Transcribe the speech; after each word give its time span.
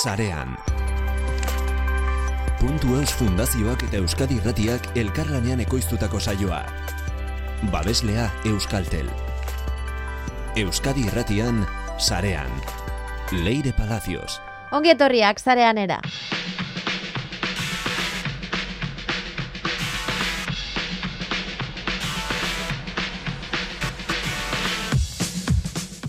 Sarean. 0.00 0.56
Puntu 2.60 2.94
Eus 2.96 3.12
Fundazioak 3.12 3.82
eta 3.84 3.98
Euskadi 4.00 4.38
Irratiak 4.40 4.86
elkarlanean 4.96 5.60
ekoiztutako 5.60 6.20
saioa. 6.20 6.62
Babeslea 7.68 8.30
Euskaltel. 8.48 9.10
Euskadi 10.56 11.04
Irratian 11.04 11.66
Sarean. 11.98 12.48
Leire 13.44 13.74
Palacios. 13.76 14.40
Ongi 14.72 14.94
etorriak 14.96 15.42
zarean 15.42 15.76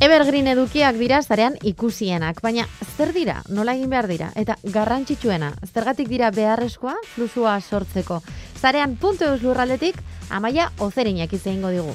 Evergreen 0.02 0.48
edukiak 0.50 0.96
dira 0.98 1.20
zarean 1.22 1.60
ikusienak, 1.62 2.40
baina 2.42 2.64
zer 2.98 3.12
dira, 3.14 3.36
nola 3.54 3.76
egin 3.78 3.92
behar 3.94 4.08
dira, 4.10 4.32
eta 4.34 4.56
garrantzitsuena, 4.74 5.52
zergatik 5.70 6.10
dira 6.10 6.32
beharrezkoa 6.34 6.96
flusua 7.14 7.60
sortzeko. 7.62 8.18
Zarean 8.58 8.98
puntu 8.98 9.30
eus 9.30 9.44
lurraldetik, 9.46 10.02
amaia 10.34 10.72
ozerinak 10.82 11.38
izango 11.38 11.70
digu. 11.70 11.94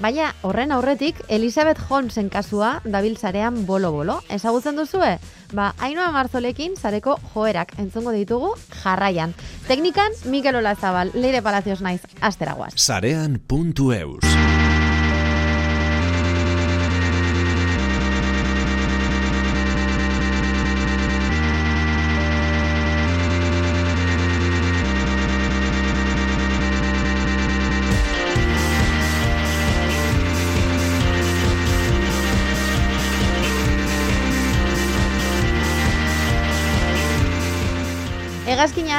Baina 0.00 0.30
horren 0.42 0.72
aurretik, 0.72 1.18
Elizabeth 1.28 1.78
Holmesen 1.90 2.30
kasua 2.32 2.80
dabil 2.84 3.18
zarean 3.18 3.66
bolo-bolo. 3.68 4.20
Ezagutzen 4.32 4.80
duzue? 4.80 5.18
Ba, 5.52 5.74
hainoa 5.78 6.08
marzolekin 6.14 6.78
zareko 6.80 7.18
joerak 7.34 7.74
entzungo 7.78 8.14
ditugu 8.16 8.54
jarraian. 8.80 9.34
Teknikan, 9.68 10.16
Mikel 10.24 10.56
Olazabal, 10.62 11.12
Leire 11.14 11.42
Palacios 11.42 11.82
naiz, 11.84 12.00
asteragoaz. 12.20 12.72
Sarean.eus 12.76 14.49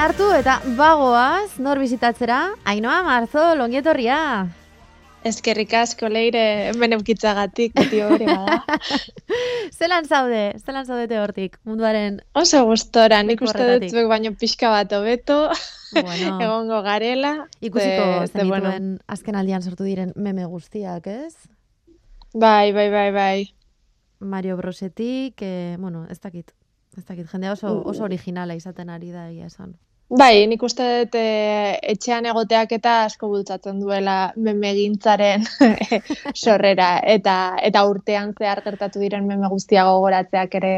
Hartu 0.01 0.31
eta 0.33 0.55
bagoaz, 0.77 1.59
nor 1.61 1.77
bizitatzera, 1.79 2.39
Ainoa 2.65 3.01
Marzo, 3.05 3.43
longietorria. 3.55 4.17
Eskerrik 5.29 5.73
asko 5.77 6.09
leire 6.09 6.41
hemen 6.71 6.95
eukitzagatik, 6.97 7.75
beti 7.77 7.99
hori 8.01 8.25
bada. 8.25 8.79
zelan 9.77 10.07
zaude, 10.09 10.39
zelan 10.65 10.87
zaudete 10.89 11.19
hortik, 11.21 11.59
munduaren... 11.69 12.17
Oso 12.33 12.63
gustora, 12.65 13.19
nik 13.27 13.43
uste 13.45 13.67
dut 13.69 13.85
zuek 13.91 14.09
baino 14.09 14.31
pixka 14.41 14.71
bat 14.73 14.95
hobeto, 14.97 15.43
Bueno, 15.93 16.33
egongo 16.47 16.81
garela. 16.87 17.35
ikusiko 17.59 18.01
ze- 18.07 18.25
ze, 18.25 18.31
zenituen 18.39 18.49
bueno, 18.65 18.97
azken 19.07 19.37
aldian 19.37 19.61
sortu 19.61 19.85
diren 19.85 20.13
meme 20.15 20.47
guztiak, 20.49 21.05
ez? 21.13 21.35
Bai, 22.33 22.71
bai, 22.73 22.89
bai, 22.89 23.11
bai. 23.11 23.37
Mario 24.19 24.57
Brosetik, 24.57 25.41
eh, 25.45 25.75
bueno, 25.77 26.07
ez 26.09 26.17
dakit, 26.23 26.55
ez 26.97 27.05
dakit, 27.05 27.29
jendea 27.29 27.53
oso, 27.53 27.75
oso 27.85 28.03
originala 28.09 28.55
izaten 28.57 28.89
ari 28.89 29.11
da 29.13 29.29
egia 29.29 29.45
esan. 29.51 29.77
Bai, 30.11 30.43
nik 30.51 30.63
uste 30.67 30.83
dut 31.05 31.13
eh, 31.15 31.77
etxean 31.93 32.25
egoteak 32.27 32.73
eta 32.75 32.95
asko 33.05 33.29
bultzatzen 33.31 33.77
duela 33.79 34.33
memegintzaren 34.35 35.45
sorrera 36.43 36.97
eta 37.07 37.35
eta 37.63 37.83
urtean 37.87 38.33
zehar 38.35 38.59
gertatu 38.65 38.99
diren 38.99 39.23
meme 39.29 39.47
guztia 39.53 39.85
gogoratzeak 39.87 40.57
ere 40.59 40.73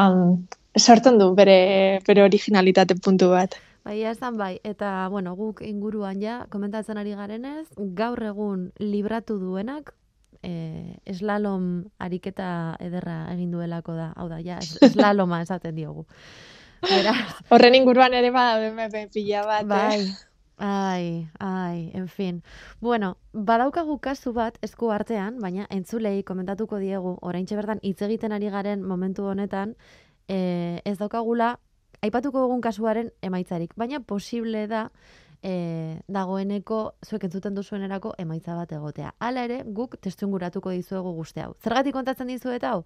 um, 0.00 0.46
sortzen 0.78 1.20
du 1.20 1.34
bere 1.36 2.00
bere 2.06 2.24
originalitate 2.24 2.96
puntu 3.04 3.28
bat. 3.34 3.58
Bai, 3.84 3.98
esan 4.08 4.38
bai, 4.40 4.54
eta 4.64 5.10
bueno, 5.12 5.34
guk 5.36 5.60
inguruan 5.60 6.22
ja, 6.22 6.38
komentatzen 6.48 6.96
ari 6.96 7.12
garenez, 7.12 7.66
gaur 7.76 8.22
egun 8.24 8.70
libratu 8.80 9.36
duenak, 9.36 9.92
eh, 10.40 10.96
slalom 11.12 11.84
ariketa 12.00 12.78
ederra 12.80 13.26
egin 13.34 13.50
duelako 13.52 13.92
da, 13.92 14.08
hau 14.16 14.30
da, 14.32 14.40
ja, 14.40 14.56
es- 14.64 14.78
slaloma 14.96 15.42
esaten 15.44 15.76
diogu. 15.76 16.06
Horren 17.50 17.74
inguruan 17.74 18.14
ere 18.14 18.30
badaude 18.30 18.70
meme 18.74 19.08
pila 19.12 19.44
bat. 19.46 19.66
bai, 19.66 20.00
Eh? 20.00 20.14
ai, 20.58 21.28
ai, 21.38 21.90
en 21.94 22.08
fin. 22.08 22.42
Bueno, 22.80 23.16
badaukagu 23.32 23.98
kasu 24.00 24.32
bat 24.32 24.58
esku 24.62 24.90
artean, 24.92 25.38
baina 25.40 25.66
entzulei 25.70 26.22
komentatuko 26.22 26.78
diegu, 26.78 27.18
oraintxe 27.22 27.56
bertan 27.56 27.80
hitz 27.82 28.00
egiten 28.02 28.32
ari 28.32 28.50
garen 28.50 28.82
momentu 28.82 29.24
honetan, 29.26 29.76
eh, 30.28 30.80
ez 30.84 30.98
daukagula, 30.98 31.58
aipatuko 32.02 32.40
dugun 32.40 32.60
kasuaren 32.60 33.10
emaitzarik, 33.22 33.72
baina 33.76 34.00
posible 34.00 34.66
da 34.68 34.90
e, 35.44 36.00
dagoeneko 36.08 36.94
zuek 37.04 37.26
entzuten 37.28 37.54
duzuenerako 37.54 38.14
emaitza 38.18 38.54
bat 38.56 38.72
egotea. 38.72 39.14
Hala 39.20 39.44
ere, 39.44 39.62
guk 39.66 39.98
testu 40.00 40.26
inguratuko 40.26 40.72
dizuegu 40.72 41.12
guzti 41.18 41.40
hau. 41.44 41.54
Zergatik 41.62 41.92
kontatzen 41.92 42.30
dizuet 42.32 42.64
hau? 42.64 42.84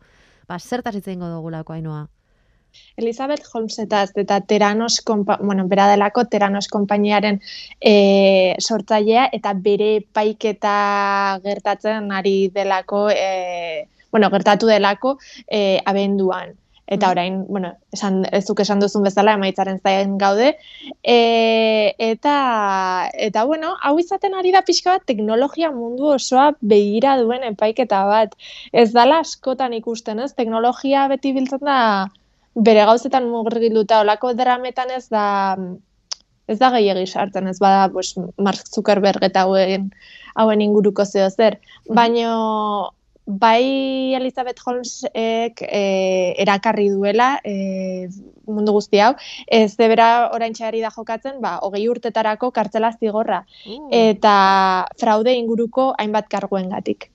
Ba, 0.49 0.59
zertaz 0.59 0.95
hitz 0.97 1.07
egingo 1.07 1.29
dugulako 1.31 1.77
ainoa. 1.77 2.09
Elizabeth 2.99 3.45
Holmesetaz 3.53 4.11
eta 4.17 4.41
Teranos, 4.41 5.03
bueno, 5.41 5.69
bera 5.69 5.89
delako 5.89 6.25
Teranos 6.27 6.67
konpainiaren 6.69 7.41
e, 7.81 8.55
sortzailea 8.59 9.29
eta 9.33 9.55
bere 9.55 10.01
paiketa 10.13 11.39
gertatzen 11.45 12.11
ari 12.13 12.49
delako, 12.55 13.09
e, 13.11 13.87
bueno, 14.11 14.31
gertatu 14.31 14.67
delako 14.67 15.19
e, 15.47 15.81
abenduan. 15.85 16.57
Eta 16.91 17.07
Mhm. 17.07 17.11
orain, 17.13 17.35
bueno, 17.47 17.75
esan, 17.93 18.25
ez 18.33 18.47
duk 18.47 18.61
esan 18.61 18.81
duzun 18.81 19.03
bezala 19.05 19.35
emaitzaren 19.37 19.79
zain 19.85 20.17
gaude. 20.19 20.57
E, 21.05 21.95
eta, 21.99 23.11
eta, 23.13 23.45
bueno, 23.45 23.75
hau 23.83 23.99
izaten 23.99 24.35
ari 24.35 24.53
da 24.53 24.63
pixka 24.63 24.95
bat 24.97 25.05
teknologia 25.05 25.71
mundu 25.71 26.09
osoa 26.15 26.55
begira 26.63 27.19
duen 27.21 27.45
epaiketa 27.45 28.07
bat. 28.09 28.33
Ez 28.73 28.93
dala 28.95 29.21
askotan 29.21 29.75
ikusten, 29.75 30.19
ez? 30.25 30.33
Teknologia 30.33 31.07
beti 31.13 31.35
biltzen 31.37 31.61
da 31.61 32.09
bere 32.65 32.85
gauzetan 32.89 33.29
murgilduta 33.31 34.01
olako 34.03 34.33
drametan 34.35 34.91
ez 34.97 35.07
da 35.13 35.27
ez 36.49 36.59
da 36.59 36.71
gehiegi 36.73 37.07
sartzen, 37.07 37.49
ez 37.51 37.59
bada 37.61 37.89
pues, 37.93 38.15
Mark 38.41 38.71
Zuckerberg 38.73 39.25
eta 39.27 39.45
hauen, 39.45 39.91
hauen 40.35 40.63
inguruko 40.65 41.05
zeo 41.05 41.29
zer. 41.29 41.59
Baino 41.93 42.95
bai 43.29 44.15
Elizabeth 44.17 44.63
Holmesek 44.65 45.61
e, 45.61 45.83
erakarri 46.41 46.89
duela 46.89 47.35
e, 47.45 48.09
mundu 48.49 48.73
guzti 48.73 49.03
hau, 49.05 49.13
ez 49.53 49.77
de 49.77 49.89
bera 49.93 50.31
oraintxe 50.33 50.65
ari 50.65 50.81
da 50.81 50.89
jokatzen, 50.95 51.37
ba, 51.45 51.59
hogei 51.61 51.85
urtetarako 51.93 52.51
kartzela 52.57 52.95
zigorra 52.97 53.45
Uh, 53.69 53.91
eta 53.93 54.87
fraude 55.01 55.35
inguruko 55.37 55.91
hainbat 56.01 56.29
karguengatik. 56.33 57.11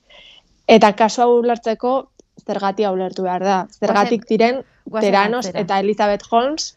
Eta 0.70 0.92
kasu 0.94 1.22
hau 1.24 1.32
ulertzeko 1.40 1.94
zergatia 2.46 2.92
ulertu 2.94 3.24
behar 3.26 3.42
da. 3.42 3.56
Zergatik 3.80 4.28
diren 4.28 4.62
Teranos 5.00 5.46
atzera. 5.46 5.60
eta 5.60 5.80
Elizabeth 5.80 6.24
Holmes 6.30 6.74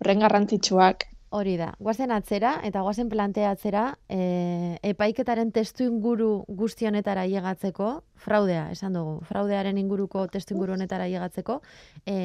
horren 0.00 0.22
garrantzitsuak. 0.24 1.08
Hori 1.32 1.54
da, 1.56 1.70
guazen 1.80 2.10
atzera 2.12 2.58
eta 2.68 2.82
guazen 2.84 3.08
planteatzera 3.08 3.86
e, 4.12 4.76
epaiketaren 4.84 5.48
testu 5.50 5.86
inguru 5.86 6.44
guzti 6.46 6.84
honetara 6.84 7.24
llegatzeko, 7.24 8.02
fraudea, 8.20 8.66
esan 8.74 8.98
dugu, 8.98 9.14
fraudearen 9.24 9.78
inguruko 9.80 10.26
testu 10.28 10.52
inguru 10.52 10.74
honetara 10.74 11.06
llegatzeko, 11.08 11.62
e, 12.04 12.18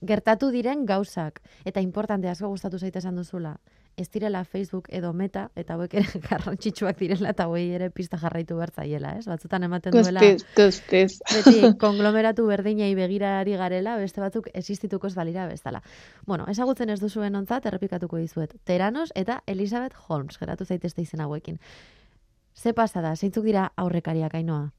gertatu 0.00 0.48
diren 0.54 0.86
gauzak, 0.88 1.42
eta 1.68 1.84
importante 1.84 2.30
asko 2.32 2.48
gustatu 2.54 2.80
zaite 2.80 3.02
esan 3.04 3.20
duzula, 3.20 3.58
ez 3.96 4.08
direla 4.10 4.44
Facebook 4.44 4.88
edo 4.92 5.12
Meta, 5.12 5.48
eta 5.56 5.74
hauek 5.74 5.94
ere 6.00 6.20
garrantzitsuak 6.28 6.98
direla, 6.98 7.30
eta 7.30 7.46
hauei 7.48 7.66
ere 7.76 7.90
pista 7.94 8.18
jarraitu 8.20 8.56
bertzaiela, 8.58 9.14
ez? 9.18 9.24
Batzutan 9.30 9.66
ematen 9.68 9.94
duela 9.94 10.22
Guztiz, 10.56 11.18
beti 11.30 11.72
konglomeratu 11.84 12.46
berdinei 12.46 12.92
begirari 12.98 13.56
garela, 13.60 13.96
beste 14.02 14.22
batzuk 14.22 14.48
existituko 14.54 15.10
ez 15.10 15.14
balira 15.14 15.48
bezala. 15.50 15.82
Bueno, 16.26 16.46
ezagutzen 16.50 16.90
ez 16.90 17.00
duzuen 17.00 17.36
ontzat, 17.36 17.66
errepikatuko 17.70 18.20
dizuet. 18.22 18.54
Teranos 18.64 19.10
eta 19.14 19.42
Elizabeth 19.46 19.96
Holmes, 20.08 20.38
geratu 20.38 20.64
zaitezte 20.64 21.02
izen 21.02 21.20
hauekin. 21.20 21.60
Ze 22.54 22.72
pasa 22.72 23.02
da, 23.02 23.16
zeintzuk 23.16 23.44
dira 23.44 23.70
aurrekariak 23.76 24.34
ainoa? 24.34 24.70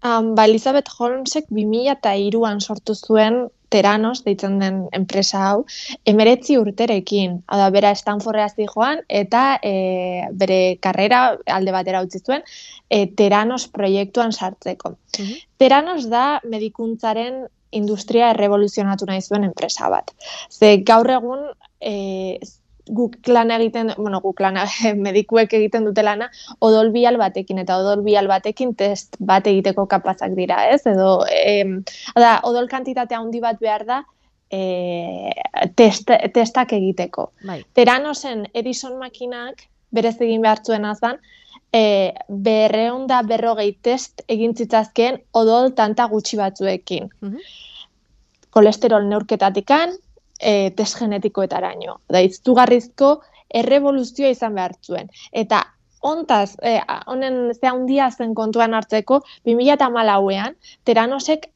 Um, 0.00 0.34
ba, 0.34 0.46
Elizabeth 0.48 0.88
Holmesek 0.96 1.50
2003an 1.52 2.60
sortu 2.64 2.94
zuen 2.96 3.50
Teranos 3.70 4.24
deitzen 4.24 4.58
den 4.58 4.82
enpresa 4.96 5.44
hau, 5.48 5.64
emeretzi 6.04 6.58
urterekin. 6.58 7.38
Hau 7.46 7.58
da, 7.60 7.70
bera 7.70 7.94
Stanfordera 7.94 8.48
joan 8.74 9.00
eta 9.08 9.60
e, 9.62 10.26
bere 10.32 10.76
karrera 10.82 11.38
alde 11.46 11.72
batera 11.72 12.02
utzi 12.02 12.20
zuen 12.20 12.42
e, 12.88 13.06
Teranos 13.06 13.68
proiektuan 13.68 14.32
sartzeko. 14.32 14.96
Mhm. 15.18 15.34
Teranos 15.56 16.08
da 16.10 16.40
medikuntzaren 16.44 17.46
industria 17.70 18.30
errevoluzionatu 18.34 19.06
nahi 19.06 19.22
zuen 19.22 19.44
enpresa 19.44 19.88
bat. 19.88 20.10
Ze 20.50 20.78
gaur 20.82 21.10
egun 21.10 21.46
e, 21.80 22.40
guk 22.86 23.16
lan 23.28 23.50
egiten, 23.54 23.92
bueno, 23.96 24.20
guk 24.20 24.40
lan 24.40 24.58
medikuek 25.06 25.52
egiten 25.58 25.84
dute 25.88 26.04
lana, 26.06 26.30
odol 26.60 26.92
bial 26.94 27.18
batekin, 27.20 27.60
eta 27.62 27.78
odol 27.82 28.04
bial 28.06 28.28
batekin 28.30 28.74
test 28.74 29.16
bat 29.20 29.46
egiteko 29.46 29.86
kapazak 29.90 30.36
dira, 30.38 30.62
ez? 30.70 30.82
Edo, 30.86 31.24
em, 31.28 31.80
da, 32.16 32.38
odol 32.48 32.68
kantitate 32.68 33.18
handi 33.18 33.40
bat 33.40 33.60
behar 33.60 33.86
da, 33.88 34.00
e, 34.50 34.62
test, 35.76 36.10
testak 36.34 36.72
egiteko. 36.76 37.30
Bai. 37.46 37.60
Teranosen 37.74 38.46
Edison 38.54 38.98
makinak, 38.98 39.66
berez 39.90 40.16
egin 40.20 40.42
behar 40.42 40.62
zuen 40.66 40.84
azan, 40.84 41.20
e, 41.72 42.12
berreun 42.28 43.06
da 43.10 43.22
berrogei 43.26 43.72
test 43.82 44.24
egin 44.28 44.54
zitzazkeen 44.54 45.20
odol 45.32 45.72
tanta 45.78 46.06
gutxi 46.10 46.38
batzuekin. 46.40 47.10
Mhm. 47.20 47.50
Kolesterol 48.50 49.06
neurketatikan, 49.06 49.94
e, 50.40 50.70
test 50.76 50.98
genetikoetaraino. 50.98 52.00
Da, 52.08 52.20
iztugarrizko 52.20 53.20
errevoluzioa 53.52 54.30
izan 54.30 54.54
behar 54.54 54.74
zuen. 54.82 55.10
Eta 55.32 55.62
ontaz, 56.00 56.56
e, 56.62 56.78
honen 57.06 57.52
ze 57.54 57.66
handia 57.68 58.10
zen 58.10 58.34
kontuan 58.34 58.74
hartzeko, 58.74 59.20
2008an, 59.44 60.54
teranosek 60.84 61.50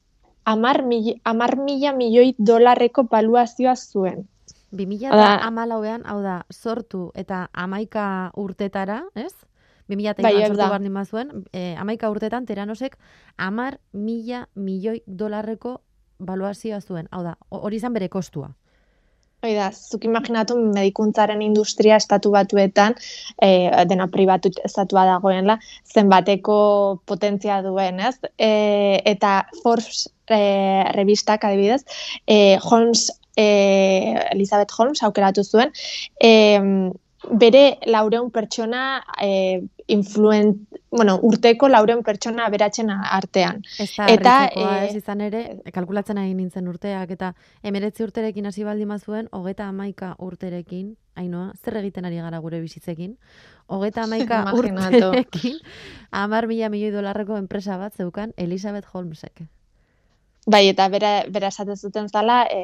amar, 0.44 0.82
mil, 0.84 1.14
amar 1.24 1.56
mila 1.56 1.92
milioi 1.96 2.34
dolarreko 2.38 3.04
baluazioa 3.08 3.74
zuen. 3.76 4.28
2000 4.72 5.10
Hau 5.12 5.16
da- 5.16 5.34
eta 5.36 5.46
amalauean, 5.46 6.02
hau 6.04 6.20
da, 6.22 6.44
sortu 6.52 7.10
eta 7.14 7.48
amaika 7.52 8.30
urtetara, 8.36 9.04
ez? 9.14 9.32
2000 9.88 10.10
eta 10.10 10.22
Bai, 10.22 10.32
sortu 10.46 10.56
da. 10.58 10.68
behar 10.68 10.80
nima 10.80 11.04
zuen, 11.04 11.44
e, 11.52 11.76
amaika 11.78 12.10
urtetan 12.10 12.44
teranosek 12.46 12.98
amar 13.36 13.78
mila 13.92 14.48
milioi 14.54 15.02
dolarreko 15.06 15.80
baluazioa 16.18 16.80
zuen. 16.80 17.08
Hau 17.12 17.22
da, 17.22 17.36
ho- 17.50 17.60
hori 17.60 17.76
izan 17.76 17.92
bere 17.92 18.08
kostua. 18.08 18.50
Hoi 19.44 19.52
da, 19.52 19.66
zuk 19.76 20.06
imaginatu 20.08 20.54
medikuntzaren 20.56 21.42
industria 21.44 21.98
estatu 22.00 22.30
batuetan, 22.32 22.94
e, 23.44 23.48
dena 23.90 24.06
pribatu 24.08 24.48
estatua 24.64 25.02
dagoenla, 25.10 25.58
zenbateko 25.84 26.56
potentzia 27.04 27.58
duen, 27.66 28.00
ez? 28.00 28.14
E, 28.40 28.48
eta 29.12 29.34
Forbes 29.60 30.06
e, 30.32 30.40
revistak 30.96 31.44
adibidez, 31.44 31.82
e, 32.24 32.56
Holmes, 32.64 33.10
e, 33.36 33.46
Elizabeth 34.32 34.72
Holmes 34.78 35.04
aukeratu 35.04 35.44
zuen, 35.44 35.76
e, 36.16 36.32
bere 37.30 37.78
laureun 37.86 38.30
pertsona 38.30 39.02
e, 39.22 39.62
influen, 39.86 40.66
bueno, 40.90 41.18
urteko 41.22 41.68
laureun 41.68 42.02
pertsona 42.04 42.48
beratzen 42.52 42.90
artean. 42.90 43.62
Ez 43.78 43.90
da 43.96 44.06
Eta, 44.08 44.34
eh, 44.46 44.86
ez 44.88 44.96
izan 44.96 45.20
ere, 45.20 45.42
kalkulatzen 45.74 46.18
ari 46.18 46.34
nintzen 46.34 46.68
urteak, 46.68 47.10
eta 47.16 47.32
emeretzi 47.62 48.04
urterekin 48.06 48.46
hasi 48.46 48.64
baldin 48.64 48.88
bazuen, 48.88 49.28
hogeta 49.32 49.68
amaika 49.68 50.14
urterekin, 50.18 50.94
hainoa, 51.16 51.52
zer 51.62 51.80
egiten 51.82 52.08
ari 52.08 52.22
gara 52.22 52.40
gure 52.44 52.60
bizitzekin, 52.60 53.16
hogeta 53.66 54.04
amaika 54.08 54.44
urterekin, 54.58 55.60
amar 56.10 56.48
mila 56.48 56.70
milioi 56.72 56.94
dolarreko 56.94 57.36
enpresa 57.36 57.76
bat 57.78 57.94
zeukan 57.94 58.32
Elizabeth 58.36 58.88
Holmesek. 58.92 59.44
Bai, 60.46 60.68
eta 60.68 60.88
bera, 60.92 61.10
bera 61.32 61.48
esaten 61.48 61.76
zuten 61.76 62.08
zala, 62.08 62.42
e, 62.52 62.60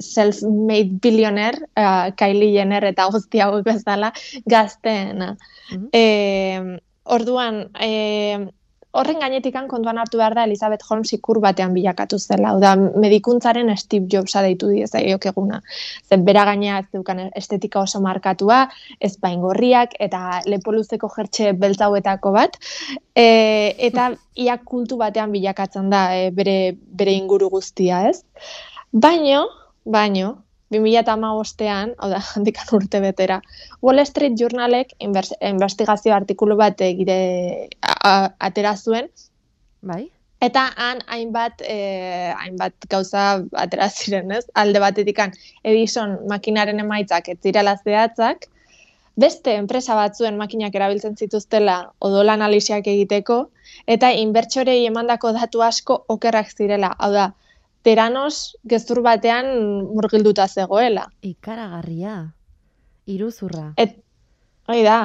self-made 0.00 0.96
billionaire, 1.04 1.66
uh, 1.76 2.08
Kylie 2.16 2.54
Jenner 2.54 2.86
eta 2.88 3.08
guzti 3.12 3.42
hauek 3.44 3.66
bezala, 3.66 4.12
gazteena. 4.48 5.34
Mhm. 5.70 5.88
E, 5.92 6.78
orduan, 7.04 7.66
e, 7.80 8.48
horren 8.96 9.20
gainetikan 9.20 9.68
kontuan 9.68 9.98
hartu 10.00 10.18
behar 10.18 10.34
da 10.34 10.44
Elizabeth 10.48 10.84
Holmes 10.88 11.12
ikur 11.12 11.40
batean 11.44 11.74
bilakatu 11.76 12.18
zela. 12.18 12.54
Da, 12.60 12.74
medikuntzaren 12.76 13.70
Steve 13.76 14.08
Jobsa 14.12 14.42
deitu 14.42 14.70
diezaiok 14.72 15.28
eguna. 15.32 15.60
Zer 16.08 16.24
bera 16.24 16.44
gainea 16.48 16.78
ez 16.80 16.86
zeukan 16.92 17.22
estetika 17.36 17.82
oso 17.82 18.00
markatua, 18.00 18.62
ez 19.00 19.14
baingorriak 19.20 19.94
eta 20.00 20.40
lepo 20.46 20.72
luzeko 20.72 21.10
jertxe 21.16 21.52
beltzauetako 21.52 22.32
bat. 22.32 22.58
E, 23.14 23.28
eta 23.90 24.10
ia 24.36 24.58
kultu 24.64 24.96
batean 24.96 25.32
bilakatzen 25.36 25.90
da 25.92 26.08
e, 26.16 26.30
bere, 26.34 26.58
bere 26.74 27.14
inguru 27.18 27.50
guztia, 27.52 28.06
ez? 28.08 28.22
Baino, 28.92 29.44
baino, 29.84 30.36
2008an, 30.74 31.94
hau 31.98 32.10
da, 32.12 32.20
handikan 32.36 32.74
urte 32.76 33.00
betera, 33.00 33.40
Wall 33.82 34.04
Street 34.06 34.36
Journalek 34.40 34.94
investigazio 35.00 36.14
artikulu 36.14 36.58
bat 36.60 36.80
egire 36.84 37.18
atera 37.80 38.76
zuen, 38.76 39.08
Bai? 39.80 40.08
eta 40.40 40.68
han 40.76 41.00
hainbat, 41.06 41.62
eh, 41.66 42.32
hainbat 42.38 42.86
gauza 42.90 43.42
atera 43.52 43.88
ziren, 43.90 44.30
ez? 44.32 44.44
Alde 44.54 44.80
batetikan 44.80 45.32
Edison 45.64 46.18
makinaren 46.30 46.78
emaitzak 46.84 47.28
ez 47.28 47.38
zirela 47.42 47.74
zehatzak, 47.84 48.46
beste 49.18 49.54
enpresa 49.58 49.96
batzuen 49.98 50.38
makinak 50.38 50.74
erabiltzen 50.78 51.16
zituztela 51.16 51.78
odol 52.08 52.30
analisiak 52.30 52.86
egiteko, 52.86 53.48
eta 53.86 54.12
inbertsorei 54.14 54.84
emandako 54.86 55.32
datu 55.34 55.62
asko 55.66 56.04
okerrak 56.14 56.54
zirela. 56.54 56.92
Hau 56.98 57.10
da, 57.12 57.32
teranos 57.86 58.56
gezur 58.68 59.02
batean 59.02 59.48
murgilduta 59.94 60.48
zegoela. 60.48 61.08
Ikaragarria. 61.22 62.18
Iruzurra. 63.08 63.72
Et, 63.80 63.96
hoi 64.68 64.82
da, 64.84 64.98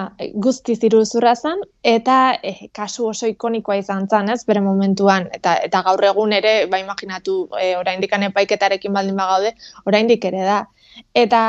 guztiz 0.43 0.79
iruzurra 0.83 1.33
zen, 1.39 1.61
eta 1.87 2.17
eh, 2.43 2.67
kasu 2.75 3.07
oso 3.13 3.29
ikonikoa 3.31 3.77
izan 3.79 4.09
zen, 4.11 4.29
ez, 4.33 4.41
bere 4.49 4.61
momentuan, 4.65 5.29
eta 5.37 5.55
eta 5.69 5.83
gaur 5.87 6.03
egun 6.09 6.35
ere, 6.35 6.53
ba 6.71 6.81
imaginatu, 6.81 7.37
eh, 7.61 7.73
oraindik 7.79 8.11
epaiketarekin 8.29 8.93
baldin 8.93 9.15
bagaude, 9.15 9.53
oraindik 9.85 10.25
ere 10.25 10.43
da. 10.43 10.65
Eta 11.15 11.39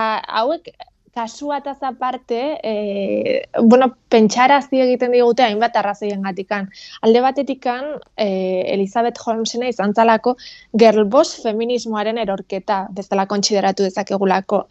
hauek 0.41 0.71
kasua 1.15 1.59
eta 1.63 1.77
aparte, 1.89 2.59
e, 2.63 3.47
bueno, 3.63 3.95
pentsarazi 4.11 4.81
egiten 4.83 5.13
digute 5.15 5.45
hainbat 5.47 5.77
arrazoien 5.77 6.23
gatikan. 6.23 6.69
Alde 7.03 7.23
batetikan, 7.23 7.85
e, 8.17 8.29
Elizabeth 8.75 9.21
Holmesena 9.25 9.69
izan 9.71 9.95
zalako 9.95 10.37
girlboss 10.73 11.43
feminismoaren 11.43 12.19
erorketa, 12.19 12.89
bezala 12.91 13.27
kontsideratu 13.31 13.87
dezakegulako. 13.87 14.65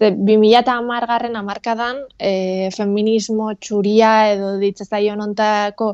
Ze 0.00 0.10
2010 0.16 1.06
garren 1.06 1.36
amarkadan 1.36 1.98
e, 2.18 2.70
feminismo 2.72 3.50
txuria 3.60 4.12
edo 4.32 4.54
ditzezaion 4.62 5.20
ontako 5.20 5.90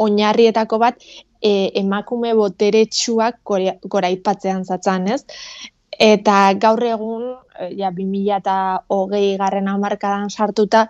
oinarrietako 0.00 0.78
bat 0.80 0.96
e, 1.42 1.70
emakume 1.82 2.32
boteretsuak 2.38 3.42
gora- 3.44 3.76
goraipatzean 3.84 4.64
zatzan, 4.64 5.08
ez? 5.12 5.24
Eta 6.00 6.54
gaur 6.56 6.80
egun, 6.88 7.24
eh, 7.58 7.74
ja, 7.76 7.90
2008 7.92 9.36
garren 9.38 9.68
hamarkadan 9.68 10.30
sartuta, 10.30 10.86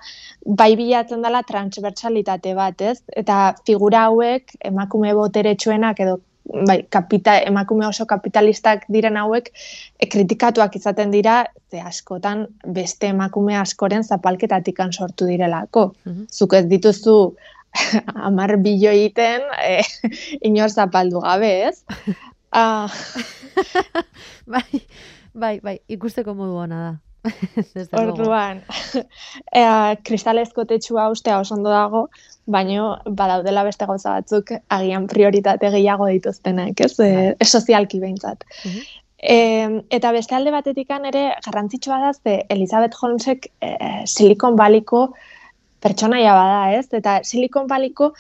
bai 0.47 0.77
bilatzen 0.79 1.23
dela 1.23 1.43
transversalitate 1.43 2.55
bat, 2.55 2.81
ez? 2.81 3.03
Eta 3.23 3.55
figura 3.67 4.05
hauek, 4.07 4.55
emakume 4.71 5.15
boteretsuenak 5.19 6.01
edo 6.07 6.21
bai, 6.67 6.85
kapita, 6.89 7.37
emakume 7.47 7.87
oso 7.87 8.07
kapitalistak 8.07 8.87
diren 8.89 9.17
hauek, 9.17 9.51
e, 9.99 10.07
kritikatuak 10.07 10.77
izaten 10.77 11.11
dira, 11.11 11.45
ze 11.71 11.81
askotan 11.81 12.47
beste 12.67 13.11
emakume 13.11 13.57
askoren 13.59 14.05
zapalketatikan 14.05 14.93
sortu 14.93 15.27
direlako. 15.27 15.93
Mhm. 16.05 16.27
Zuk 16.31 16.55
ez 16.55 16.67
dituzu 16.71 17.35
amar 18.31 18.57
bilioi 18.63 19.07
iten, 19.11 19.43
e, 19.59 19.81
inor 20.49 20.71
zapaldu 20.71 21.21
gabe, 21.27 21.55
ez? 21.69 21.83
Ah, 22.51 22.91
Bai, 24.51 24.83
bai, 25.35 25.61
bai, 25.63 25.79
ikusteko 25.89 26.35
modu 26.35 26.59
ona 26.65 26.81
da. 26.83 26.93
Orduan, 28.01 28.63
ea, 29.61 29.97
kristalezko 30.09 30.65
tetxua 30.67 31.09
ustea 31.13 31.39
oso 31.43 31.55
ondo 31.55 31.71
dago, 31.71 32.07
baino 32.51 32.95
badaudela 33.05 33.63
beste 33.67 33.87
gauza 33.87 34.15
batzuk 34.17 34.55
agian 34.77 35.07
prioritate 35.11 35.71
gehiago 35.77 36.09
dituztenak, 36.11 36.81
ez? 36.81 36.95
E, 37.05 37.11
sozialki 37.45 38.01
behintzat. 38.03 38.47
E, 39.21 39.37
eta 39.93 40.15
beste 40.17 40.35
alde 40.35 40.55
batetikan 40.55 41.05
ere 41.11 41.27
garrantzitsua 41.45 42.01
da 42.07 42.15
ze 42.17 42.39
Elizabeth 42.49 42.97
Holmesek 42.97 43.51
e, 43.61 43.75
Silicon 44.07 44.57
Valleyko 44.57 45.11
pertsonaia 45.85 46.33
bada, 46.35 46.63
ez? 46.79 46.89
Eta 46.97 47.21
Silicon 47.23 47.69
Valleyko 47.69 48.15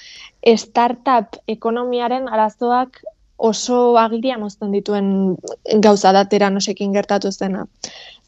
startup 0.60 1.40
ekonomiaren 1.48 2.28
arazoak 2.28 3.00
oso 3.40 3.96
agirian 3.98 4.42
uzten 4.44 4.72
dituen 4.74 5.06
gauza 5.84 6.12
da 6.12 6.26
teranosekin 6.28 6.92
gertatu 6.92 7.32
zena. 7.32 7.64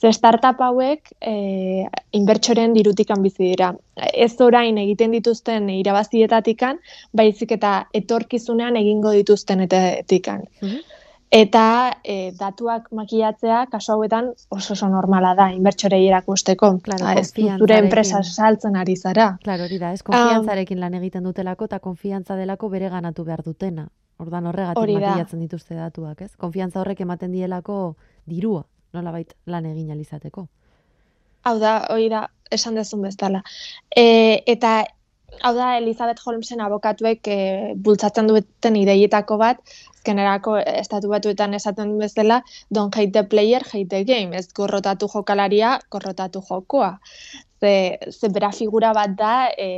Ze 0.01 0.13
startup 0.13 0.61
hauek 0.61 1.13
e, 1.21 1.35
inbertsoren 2.19 2.73
dirutikan 2.75 3.23
bizi 3.23 3.45
dira. 3.51 3.71
Ez 4.13 4.33
orain 4.41 4.79
egiten 4.81 5.13
dituzten 5.15 5.69
irabazietatikan, 5.71 6.81
baizik 7.13 7.53
eta 7.59 7.75
etorkizunean 7.95 8.81
egingo 8.81 9.13
dituztenetikan. 9.19 10.43
Mhm. 10.63 10.99
Eta 11.33 11.65
e, 12.05 12.33
datuak 12.37 12.91
makilatzea 12.93 13.63
kasu 13.73 13.95
hauetan 13.95 14.35
oso 14.53 14.75
oso 14.75 14.89
normala 14.93 15.33
da 15.35 15.47
inbertsorei 15.53 16.03
erakusteko. 16.09 16.75
Claro, 16.85 17.07
Ah, 17.09 17.15
ez 17.21 17.33
zure 17.33 17.79
enpresa 17.79 18.21
saltzen 18.23 18.77
ari 18.77 18.97
zara. 18.97 19.39
Claro, 19.45 19.65
hori 19.65 19.79
da, 19.79 19.93
ez 19.93 20.03
konfiantzarekin 20.03 20.81
lan 20.81 20.95
egiten 21.01 21.25
dutelako 21.25 21.71
eta 21.71 21.79
konfiantza 21.79 22.37
delako 22.37 22.69
bere 22.69 22.91
ganatu 22.93 23.25
behar 23.25 23.43
dutena. 23.45 23.89
Ordan 24.21 24.47
horregatik 24.47 24.95
makilatzen 24.95 25.41
dituzte 25.41 25.75
datuak, 25.75 26.21
ez? 26.23 26.33
Konfiantza 26.37 26.81
horrek 26.81 27.01
ematen 27.01 27.33
dielako 27.33 27.97
dirua, 28.29 28.65
nolabait 28.93 29.33
lan 29.47 29.67
egin 29.67 29.91
alizateko. 29.91 30.49
hau 31.45 31.59
da, 31.59 31.87
hori 31.91 32.09
da, 32.09 32.27
esan 32.51 32.77
dezun 32.79 33.03
bezala. 33.03 33.43
E, 33.97 34.43
eta 34.47 34.85
hau 35.43 35.55
da 35.57 35.77
Elizabeth 35.79 36.21
Holmesen 36.27 36.61
abokatuek 36.61 37.29
e, 37.29 37.39
bultzatzen 37.75 38.29
duten 38.31 38.77
ideietako 38.77 39.39
bat, 39.41 39.59
azkenerako 40.03 40.57
estatu 40.59 41.09
batuetan 41.09 41.55
esaten 41.55 41.97
bezala, 41.99 42.43
don't 42.71 42.95
hate 42.95 43.13
the 43.13 43.23
player, 43.23 43.63
hate 43.63 43.89
the 43.89 44.05
game, 44.05 44.37
ez 44.37 44.49
gorrotatu 44.53 45.09
jokalaria, 45.09 45.79
gorrotatu 45.91 46.43
jokoa. 46.43 46.99
Ze, 47.63 47.99
ze 48.11 48.29
bera 48.29 48.51
figura 48.51 48.93
bat 48.93 49.13
da 49.17 49.49
e, 49.57 49.69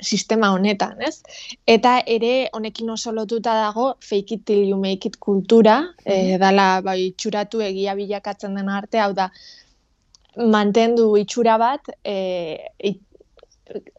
sistema 0.00 0.50
honetan, 0.54 0.96
ez? 1.04 1.20
Eta 1.66 1.98
ere 2.06 2.48
honekin 2.56 2.88
oso 2.90 3.12
lotuta 3.12 3.52
dago 3.60 3.96
fake 4.00 4.34
it 4.34 4.46
till 4.46 4.64
you 4.64 4.78
make 4.80 5.06
it 5.06 5.18
kultura, 5.20 5.82
e, 6.06 6.38
dala 6.38 6.80
bai 6.80 7.12
txuratu 7.12 7.60
egia 7.60 7.94
bilakatzen 7.94 8.56
den 8.56 8.68
arte, 8.68 8.98
hau 8.98 9.12
da 9.12 9.28
mantendu 10.36 11.10
itxura 11.20 11.58
bat, 11.58 11.92
e, 12.02 12.96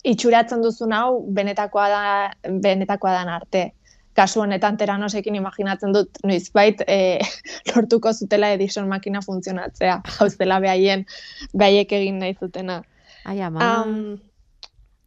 itxuratzen 0.04 0.66
duzun 0.66 0.92
hau 0.94 1.22
benetakoa 1.30 1.88
da 1.90 2.04
benetakoa 2.50 3.14
dan 3.20 3.30
arte. 3.30 3.68
Kasu 4.16 4.46
honetan 4.46 4.78
teranosekin 4.80 5.36
imaginatzen 5.36 5.96
dut 5.96 6.22
noizbait 6.24 6.84
e, 6.88 7.00
lortuko 7.72 8.14
zutela 8.14 8.54
edison 8.56 8.88
makina 8.92 9.24
funtzionatzea. 9.26 10.02
Hauztela 10.20 10.62
behaien 10.64 11.06
behaiek 11.54 11.92
egin 12.00 12.22
nahi 12.24 12.38
zutena. 12.40 12.82
Ai, 13.26 13.42
ama. 13.42 13.74
Um, 13.82 14.16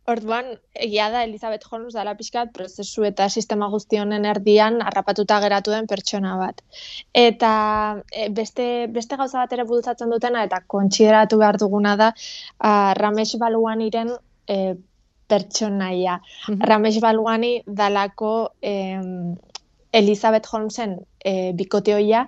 Orduan, 0.09 0.55
egia 0.73 1.11
da 1.12 1.21
Elizabeth 1.27 1.67
Holmes 1.69 1.93
dala 1.93 2.15
pixkat 2.17 2.55
prozesu 2.57 3.05
eta 3.05 3.27
sistema 3.29 3.67
guzti 3.69 3.99
honen 4.00 4.25
erdian 4.31 4.79
harrapatuta 4.81 5.37
geratu 5.45 5.75
den 5.75 5.88
pertsona 5.91 6.37
bat. 6.41 6.62
Eta 7.12 7.50
e, 8.09 8.31
beste, 8.38 8.69
beste 8.95 9.19
gauza 9.21 9.43
bat 9.43 9.53
ere 9.53 9.67
bultzatzen 9.69 10.15
dutena 10.15 10.47
eta 10.49 10.62
kontsideratu 10.77 11.41
behar 11.43 11.61
duguna 11.61 11.95
da 12.00 12.09
uh, 12.15 12.95
Ramesh 12.97 13.37
Baluaniren 13.43 14.15
e, 14.49 14.59
pertsonaia. 15.28 16.18
Mm 16.49 16.64
Ramesh 16.70 17.00
Balwani 17.00 17.62
dalako 17.66 18.52
e, 18.62 18.75
Elizabeth 19.92 20.49
Holmesen 20.52 20.99
e, 21.25 21.52
bikoteoia 21.52 22.26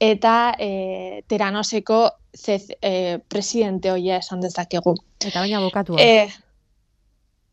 eta 0.00 0.34
e, 0.58 1.22
Teranoseko 1.28 2.02
zez, 2.36 2.70
e, 2.82 3.18
presidente 3.28 3.90
hoia 3.90 4.18
esan 4.18 4.40
dezakegu. 4.40 4.94
Eta 5.24 5.40
baina 5.40 5.58
abokatua. 5.58 5.98
E, 6.00 6.28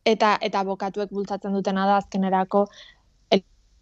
eta, 0.06 0.38
eta 0.42 0.62
abokatuek 0.62 1.10
bultzatzen 1.12 1.54
dutena 1.58 1.88
da 1.90 1.98
azkenerako 2.04 2.68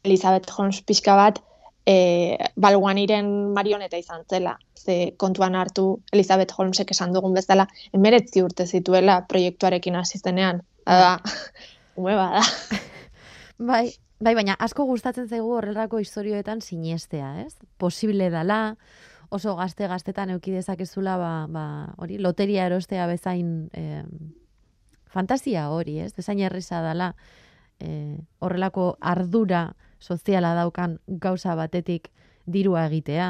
Elizabeth 0.05 0.51
Holmes 0.53 0.81
pixka 0.86 1.15
bat 1.17 1.41
e, 1.86 2.38
balguaniren 2.56 3.30
marioneta 3.54 3.98
izan 3.98 4.25
zela. 4.30 4.58
Ze 4.75 5.13
kontuan 5.18 5.56
hartu 5.56 6.01
Elizabeth 6.13 6.54
Holmesek 6.58 6.92
esan 6.92 7.13
dugun 7.13 7.34
bezala, 7.34 7.68
emeretzi 7.94 8.44
urte 8.46 8.65
zituela 8.65 9.22
proiektuarekin 9.30 9.96
hasi 9.96 10.20
zenean. 10.20 10.62
Ada, 10.86 11.18
ume 12.00 12.15
bada. 12.18 12.44
bai, 13.72 13.88
bai, 14.20 14.36
baina 14.36 14.58
asko 14.60 14.86
gustatzen 14.86 15.27
zaigu 15.30 15.56
horrelako 15.58 16.01
historioetan 16.04 16.62
sinestea, 16.62 17.34
ez? 17.46 17.56
Posible 17.77 18.30
dala, 18.34 18.75
oso 19.34 19.56
gazte-gaztetan 19.58 20.36
eukidezakezula, 20.36 21.18
ba, 21.18 21.32
ba, 21.50 21.65
hori, 21.98 22.20
loteria 22.22 22.68
erostea 22.70 23.08
bezain 23.10 23.72
eh, 23.74 24.04
fantasia 25.10 25.70
hori, 25.74 26.00
ez? 26.04 26.13
Bezain 26.13 26.42
erresa 26.46 26.82
dala, 26.86 27.13
eh, 27.80 28.18
horrelako 28.39 28.96
ardura, 29.01 29.72
soziala 30.00 30.54
daukan 30.56 31.00
gauza 31.08 31.56
batetik 31.56 32.10
dirua 32.46 32.86
egitea. 32.88 33.30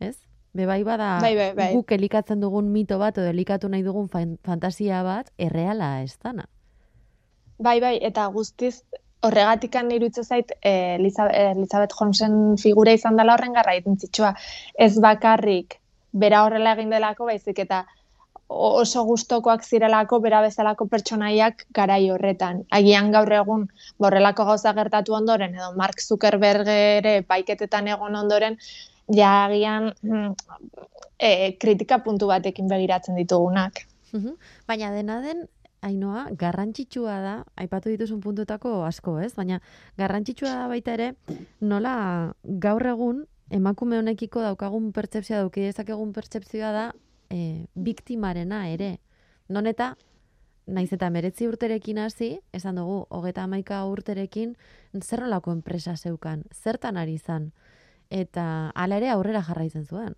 Ez? 0.00 0.16
Be 0.52 0.66
bai 0.66 0.82
bada 0.84 1.18
bai, 1.22 1.36
bai, 1.36 1.52
bai. 1.54 1.68
guk 1.74 1.92
elikatzen 1.92 2.40
dugun 2.40 2.72
mito 2.72 2.98
bat 2.98 3.18
edo 3.18 3.28
elikatu 3.30 3.68
nahi 3.68 3.84
dugun 3.86 4.08
fantasia 4.10 5.02
bat 5.06 5.30
erreala 5.38 6.00
ez 6.02 6.16
dana. 6.18 6.48
Bai, 7.60 7.78
bai, 7.80 7.98
eta 8.02 8.26
guztiz 8.32 8.82
horregatikan 9.22 9.88
nirutze 9.88 10.24
zait 10.24 10.52
eh, 10.62 10.96
Elizabeth 10.96 11.92
Holmesen 11.92 12.56
figura 12.58 12.92
izan 12.96 13.16
dela 13.20 13.34
horren 13.36 13.52
garra 13.52 14.34
Ez 14.78 14.98
bakarrik 14.98 15.76
bera 16.12 16.44
horrela 16.44 16.72
egin 16.72 16.90
delako, 16.90 17.26
baizik 17.26 17.58
eta 17.58 17.84
oso 18.50 19.04
gustokoak 19.06 19.62
zirelako 19.62 20.18
bera 20.20 20.40
bezalako 20.42 20.86
pertsonaiak 20.90 21.66
garai 21.74 22.10
horretan. 22.10 22.64
Agian 22.70 23.12
gaur 23.14 23.32
egun 23.32 23.68
borrelako 23.98 24.44
gauza 24.48 24.72
gertatu 24.74 25.14
ondoren 25.14 25.54
edo 25.54 25.70
Mark 25.78 26.02
Zuckerberg 26.02 26.66
ere 26.66 27.22
paiketetan 27.22 27.88
egon 27.88 28.16
ondoren 28.18 28.58
ja 29.14 29.44
agian 29.44 29.92
e, 31.18 31.52
kritika 31.62 32.00
puntu 32.02 32.26
batekin 32.26 32.68
begiratzen 32.68 33.16
ditugunak. 33.16 33.86
Baina 34.66 34.90
dena 34.90 35.20
den 35.22 35.46
Ainoa, 35.80 36.26
garrantzitsua 36.36 37.14
da, 37.24 37.34
aipatu 37.56 37.88
dituzun 37.88 38.18
puntutako 38.20 38.82
asko, 38.84 39.14
ez? 39.24 39.30
Baina 39.32 39.62
garrantzitsua 39.96 40.50
da 40.52 40.66
baita 40.68 40.92
ere, 40.92 41.14
nola 41.60 42.34
gaur 42.42 42.84
egun 42.90 43.22
emakume 43.50 43.96
honekiko 43.98 44.42
daukagun 44.44 44.90
pertsepzioa 44.92 45.40
dauki 45.46 45.64
dezakegun 45.64 46.12
pertsepzioa 46.12 46.72
da 46.74 46.84
e, 47.30 47.66
biktimarena 47.74 48.66
ere. 48.68 48.98
Non 49.48 49.66
eta, 49.66 49.94
naiz 50.66 50.90
eta 50.92 51.10
meretzi 51.10 51.48
urterekin 51.48 51.98
hasi, 51.98 52.38
esan 52.52 52.78
dugu, 52.78 53.04
hogeta 53.10 53.44
amaika 53.46 53.82
urterekin, 53.88 54.56
zer 55.00 55.24
nolako 55.24 55.54
enpresa 55.56 55.96
zeukan, 55.96 56.44
zertan 56.54 56.98
ari 57.00 57.18
zan, 57.18 57.52
eta 58.10 58.70
ala 58.74 58.98
ere 59.00 59.10
aurrera 59.10 59.42
jarraitzen 59.46 59.86
zuen. 59.86 60.14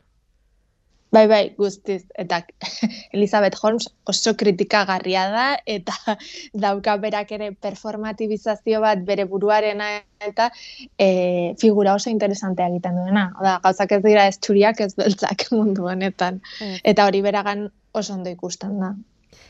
Bai, 1.12 1.26
bai, 1.28 1.42
guztiz. 1.58 2.06
Eta 2.16 2.38
Elizabeth 3.16 3.58
Holmes 3.60 3.90
oso 4.08 4.32
kritikagarria 4.40 5.26
da, 5.28 5.44
eta 5.68 6.16
dauka 6.64 6.96
berak 7.02 7.34
ere 7.36 7.50
performatibizazio 7.66 8.80
bat 8.80 9.04
bere 9.04 9.26
buruarena, 9.28 9.90
eta 10.24 10.48
e, 10.96 11.52
figura 11.60 11.98
oso 12.00 12.08
interesantea 12.10 12.70
egiten 12.72 12.96
duena. 12.96 13.26
Oda, 13.40 13.58
gauzak 13.66 13.92
ez 13.98 14.02
dira 14.06 14.26
ez 14.30 14.38
txuriak 14.40 14.80
ez 14.86 14.94
beltzak 14.96 15.48
mundu 15.56 15.90
honetan. 15.92 16.40
Eta 16.82 17.06
hori 17.10 17.20
beragan 17.28 17.68
oso 17.92 18.16
ondo 18.16 18.32
ikusten 18.32 18.78
da. 18.80 18.94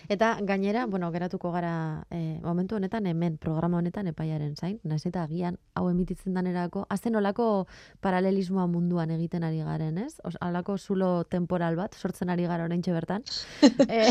Eta 0.08 0.36
gainera, 0.42 0.86
bueno, 0.86 1.10
geratuko 1.12 1.50
gara 1.52 2.06
e, 2.10 2.38
momentu 2.42 2.76
honetan, 2.76 3.06
hemen, 3.06 3.38
programa 3.38 3.78
honetan 3.78 4.06
epaiaren 4.10 4.54
zain, 4.56 4.78
nahiz 4.84 5.04
eta 5.06 5.24
agian 5.24 5.58
hau 5.74 5.88
emititzen 5.90 6.34
danerako, 6.34 6.86
azten 6.90 7.16
olako 7.16 7.66
paralelismoa 8.00 8.66
munduan 8.70 9.10
egiten 9.10 9.44
ari 9.44 9.62
garen, 9.64 9.98
ez? 9.98 10.20
Os, 10.24 10.36
alako 10.40 10.78
zulo 10.78 11.24
temporal 11.24 11.76
bat, 11.76 11.94
sortzen 11.94 12.30
ari 12.30 12.46
gara 12.46 12.64
orain 12.64 12.82
bertan. 12.82 13.24
e, 13.88 14.06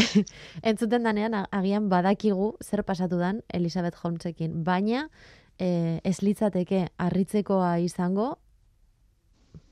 entzuten 0.63 1.03
danean, 1.03 1.35
agian 1.51 1.89
badakigu 1.89 2.55
zer 2.63 2.83
pasatu 2.83 3.17
dan 3.17 3.41
Elizabeth 3.49 3.95
Holmesekin, 4.03 4.63
baina 4.63 5.09
e, 5.57 5.99
ez 6.03 6.21
litzateke 6.21 6.87
harritzekoa 6.97 7.77
izango, 7.79 8.35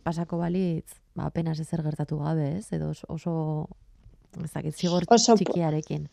pasako 0.03 0.39
balitz, 0.41 0.99
ba, 1.15 1.27
apenas 1.27 1.59
ezer 1.59 1.83
gertatu 1.83 2.19
gabe, 2.23 2.57
ez? 2.57 2.71
Edo 2.73 2.93
oso 3.07 3.35
ezakit, 4.43 4.75
zigor 4.75 5.05
oso, 5.09 5.35
txikiarekin. 5.39 6.07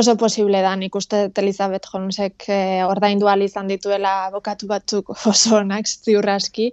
Oso 0.00 0.16
posible 0.16 0.60
da, 0.62 0.74
nik 0.78 0.94
uste 0.94 1.24
Elizabeth 1.42 1.88
Holmesek 1.92 2.46
eh, 2.48 2.82
ordaindu 2.86 3.26
izan 3.42 3.66
dituela 3.68 4.26
abokatu 4.26 4.66
batzuk 4.66 5.10
oso 5.32 5.56
onak 5.56 5.86
ziurraski, 5.86 6.72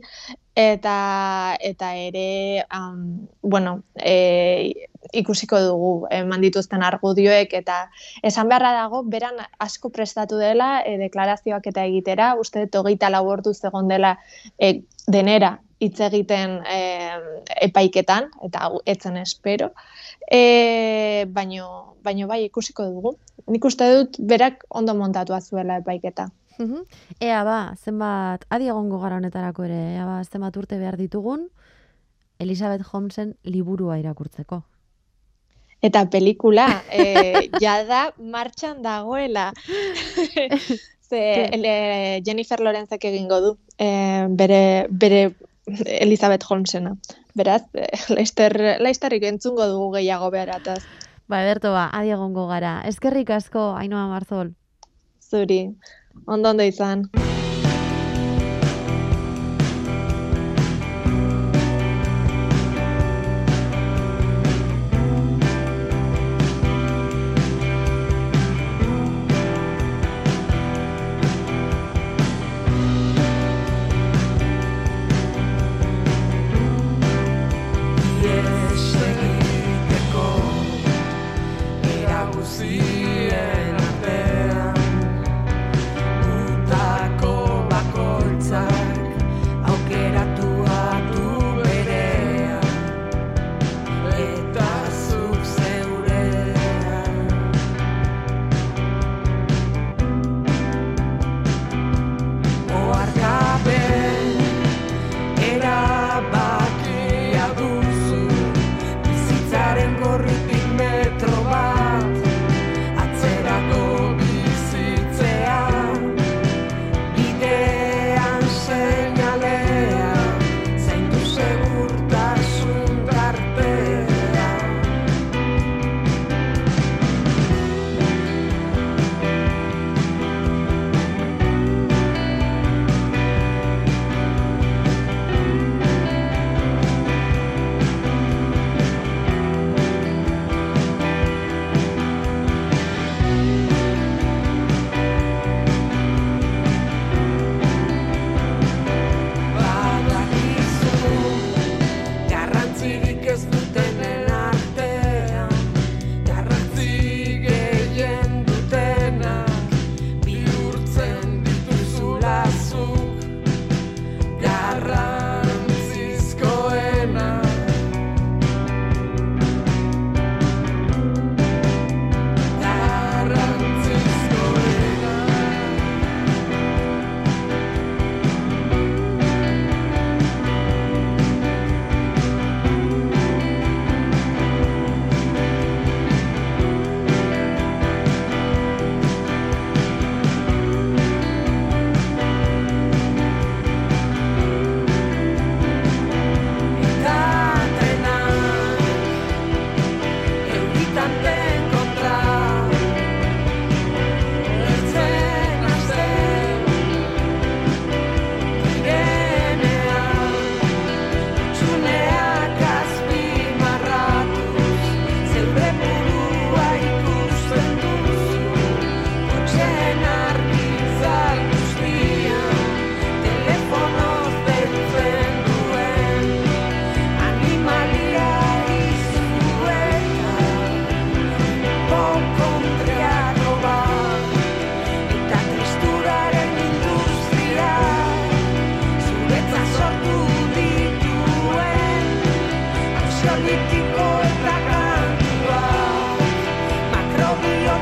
eta 0.58 1.56
eta 1.62 1.94
ere 1.96 2.66
um, 2.74 3.28
bueno, 3.42 3.84
e, 3.94 4.74
ikusiko 5.14 5.60
dugu 5.62 5.92
eman 6.10 6.42
dituzten 6.42 6.82
argudioek 6.82 7.54
eta 7.54 7.92
esan 8.24 8.50
beharra 8.50 8.72
dago 8.74 9.04
beran 9.04 9.38
asko 9.60 9.92
prestatu 9.94 10.40
dela 10.42 10.82
e, 10.82 10.98
deklarazioak 10.98 11.70
eta 11.70 11.86
egitera 11.86 12.34
uste 12.42 12.66
dut 12.66 12.80
hogeita 12.82 13.12
lau 13.14 13.38
zegon 13.54 13.88
dela 13.88 14.18
e, 14.58 14.82
denera 15.08 15.60
hitz 15.79 16.00
egiten 16.01 16.60
e, 16.65 16.79
epaiketan 17.69 18.31
eta 18.48 18.72
etzen 18.86 19.17
espero 19.17 19.72
E, 20.27 21.25
baino, 21.31 21.96
baino 22.03 22.27
bai 22.27 22.43
ikusiko 22.46 22.84
dugu. 22.91 23.13
Nik 23.48 23.63
uste 23.65 23.88
dut 23.93 24.17
berak 24.19 24.65
ondo 24.69 24.93
montatu 24.93 25.34
zuela 25.39 25.77
epaiketa. 25.77 26.27
Uhum. 26.60 26.84
Ea 27.22 27.43
ba, 27.43 27.75
zenbat, 27.77 28.43
adi 28.50 28.67
egongo 28.67 29.00
gara 29.00 29.17
honetarako 29.17 29.63
ere, 29.63 29.79
ea 29.96 30.05
ba, 30.05 30.24
zenbat 30.24 30.57
urte 30.57 30.77
behar 30.77 30.98
ditugun, 30.98 31.48
Elizabeth 32.39 32.84
Holmesen 32.91 33.36
liburua 33.43 34.00
irakurtzeko. 34.00 34.63
Eta 35.81 36.10
pelikula, 36.10 36.84
e, 36.91 37.48
jada 37.63 38.12
martxan 38.17 38.81
dagoela. 38.81 39.53
Ze, 41.07 41.19
ele, 41.53 42.22
Jennifer 42.25 42.60
Lorenzek 42.60 43.05
egingo 43.07 43.39
du, 43.39 43.57
e, 43.79 44.25
bere, 44.27 44.88
bere 44.89 45.22
Elizabeth 45.67 46.43
Holmesena. 46.50 46.95
Beraz, 47.36 47.63
Leister, 48.09 48.55
Leisterrik 48.79 49.24
entzungo 49.24 49.67
dugu 49.67 49.91
gehiago 49.97 50.31
beharataz. 50.31 50.81
Ba, 51.27 51.43
ederto 51.43 51.74
ba, 51.75 51.89
adi 51.93 52.13
egongo 52.15 52.47
gara. 52.47 52.81
Eskerrik 52.88 53.33
asko, 53.36 53.74
Ainoa 53.75 54.07
Marzol. 54.07 54.53
Zuri, 55.21 55.62
ondo 56.25 56.55
ondo 56.55 56.63
izan. 56.63 57.09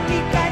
mi. 0.09 0.44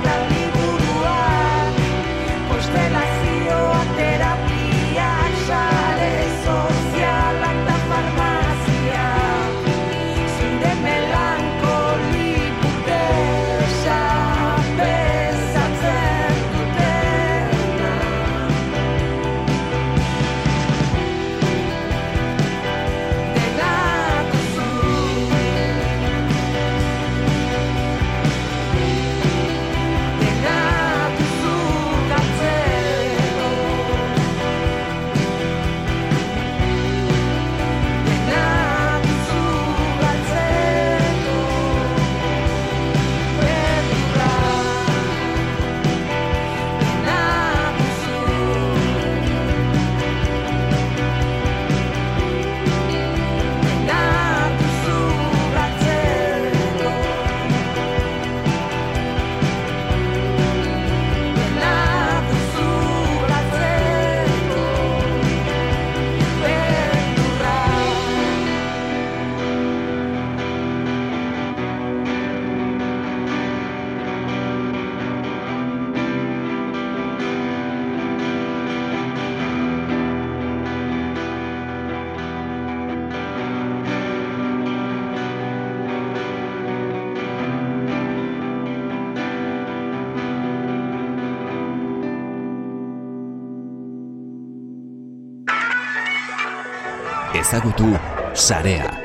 Ezagutu 97.33 97.89
sarea. 98.33 99.03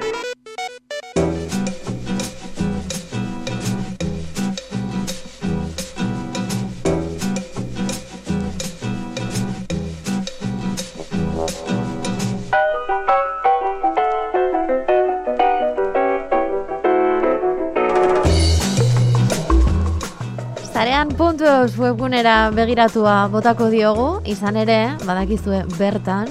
Webgunera 21.78 22.50
begiratua 22.50 23.28
botako 23.30 23.68
diogu, 23.70 24.06
izan 24.26 24.56
ere, 24.58 24.78
badakizue 25.06 25.60
bertan, 25.78 26.28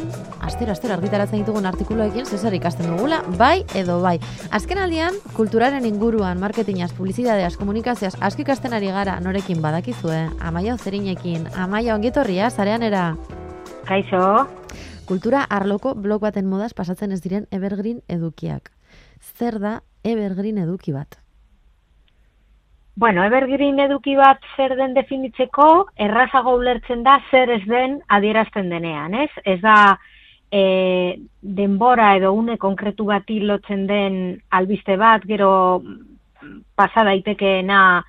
astero, 0.57 0.73
astero 0.73 0.93
argitaratzen 0.95 1.43
ditugun 1.43 1.67
artikuluekin 1.69 2.25
zezer 2.25 2.55
ikasten 2.57 2.87
dugula, 2.89 3.19
bai 3.37 3.61
edo 3.77 3.99
bai. 4.01 4.15
Azken 4.49 4.79
aldian, 4.81 5.13
kulturaren 5.37 5.85
inguruan, 5.85 6.39
marketingaz, 6.41 6.89
publizidadeaz, 6.97 7.51
komunikazioaz, 7.61 8.15
asko 8.25 8.41
ikasten 8.41 8.73
ari 8.73 8.89
gara 8.89 9.19
norekin 9.21 9.61
badakizue, 9.61 10.23
amaia 10.41 10.77
zerinekin, 10.77 11.45
amaia 11.53 11.93
ongitorria, 11.93 12.49
zarean 12.49 12.81
era. 12.81 13.11
Kaixo, 13.85 14.47
Kultura 15.07 15.45
arloko 15.45 15.93
blog 15.93 16.25
baten 16.25 16.49
modaz 16.49 16.73
pasatzen 16.73 17.13
ez 17.13 17.21
diren 17.21 17.45
evergreen 17.51 18.01
edukiak. 18.09 18.73
Zer 19.37 19.61
da 19.61 19.77
evergreen 20.03 20.57
eduki 20.65 20.91
bat? 20.91 21.21
bueno, 22.97 23.23
evergreen 23.23 23.77
eduki 23.79 24.15
bat 24.17 24.41
zer 24.55 24.73
den 24.75 24.95
definitzeko, 24.97 25.67
errazago 26.01 26.55
ulertzen 26.57 27.03
da 27.05 27.19
zer 27.29 27.51
ez 27.53 27.61
den 27.69 27.99
adierazten 28.09 28.71
denean, 28.73 29.13
ez? 29.13 29.29
Ez 29.45 29.59
da 29.61 29.99
e, 30.51 31.19
denbora 31.41 32.15
edo 32.15 32.33
une 32.33 32.57
konkretu 32.57 33.05
bati 33.05 33.39
lotzen 33.39 33.85
den 33.87 34.41
albiste 34.49 34.97
bat, 34.97 35.23
gero 35.27 35.81
pasa 36.75 37.03
daitekeena 37.03 38.03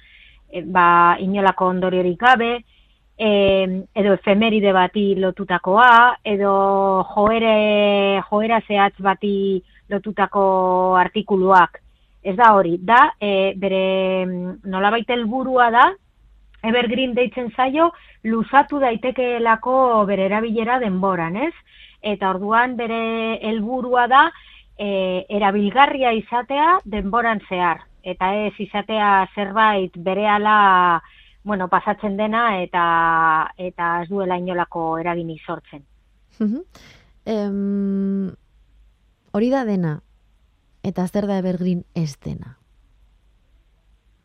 e, 0.50 0.62
ba, 0.62 1.16
inolako 1.20 1.66
ondoriorik 1.74 2.18
gabe, 2.20 2.52
e, 3.18 3.30
edo 3.94 4.14
efemeride 4.14 4.72
bati 4.72 5.14
lotutakoa, 5.18 6.18
edo 6.24 7.04
joere, 7.14 8.22
joera 8.30 8.60
zehatz 8.66 8.96
bati 9.02 9.62
lotutako 9.88 10.96
artikuluak. 11.00 11.82
Ez 12.22 12.36
da 12.36 12.52
hori, 12.54 12.76
da, 12.82 13.12
e, 13.20 13.54
bere 13.56 14.26
nolabait 14.66 15.10
helburua 15.10 15.70
da, 15.74 15.88
evergreen 16.66 17.14
deitzen 17.14 17.50
zaio, 17.56 17.92
luzatu 18.26 18.80
daitekeelako 18.82 20.04
bere 20.06 20.26
erabilera 20.26 20.78
denboran, 20.82 21.36
ez? 21.36 21.54
Eta 22.02 22.30
orduan 22.30 22.76
bere 22.76 23.38
helburua 23.48 24.06
da, 24.06 24.24
e, 24.78 25.26
erabilgarria 25.28 26.12
izatea 26.12 26.78
denboran 26.84 27.40
zehar. 27.48 27.82
Eta 28.02 28.32
ez 28.46 28.54
izatea 28.58 29.28
zerbait 29.34 29.96
berehala 29.96 31.02
bueno, 31.48 31.68
pasatzen 31.68 32.16
dena 32.16 32.60
eta 32.62 32.84
eta 33.56 34.02
ez 34.02 34.08
duela 34.10 34.36
inolako 34.38 34.98
eragini 35.00 35.38
sortzen. 35.38 35.84
Em, 37.24 38.28
hori 39.32 39.50
da 39.50 39.64
dena, 39.64 39.98
eta 40.84 41.06
zer 41.08 41.26
da 41.26 41.38
evergreen 41.40 41.84
ez 41.94 42.18
dena. 42.24 42.56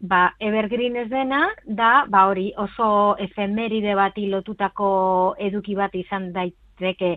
Ba, 0.03 0.33
evergreen 0.39 0.97
ez 0.99 1.07
dena, 1.09 1.45
da, 1.63 2.05
ba 2.11 2.25
hori, 2.27 2.49
oso 2.59 3.15
efemeride 3.23 3.95
bati 3.95 4.27
lotutako 4.27 5.35
eduki 5.39 5.75
bat 5.79 5.95
izan 5.95 6.33
daiteke 6.35 7.15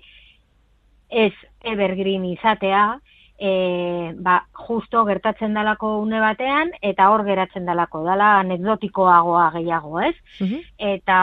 ez 1.11 1.33
evergreen 1.65 2.25
izatea, 2.25 3.01
e, 3.39 4.15
ba, 4.17 4.47
justo 4.53 5.05
gertatzen 5.05 5.55
dalako 5.55 5.99
une 6.01 6.21
batean, 6.21 6.73
eta 6.81 7.11
hor 7.13 7.25
geratzen 7.27 7.67
dalako, 7.69 8.03
dala 8.07 8.39
anekdotikoagoa 8.41 9.51
gehiago, 9.59 10.01
ez? 10.01 10.15
Mhm. 10.41 10.67
Eta 10.97 11.21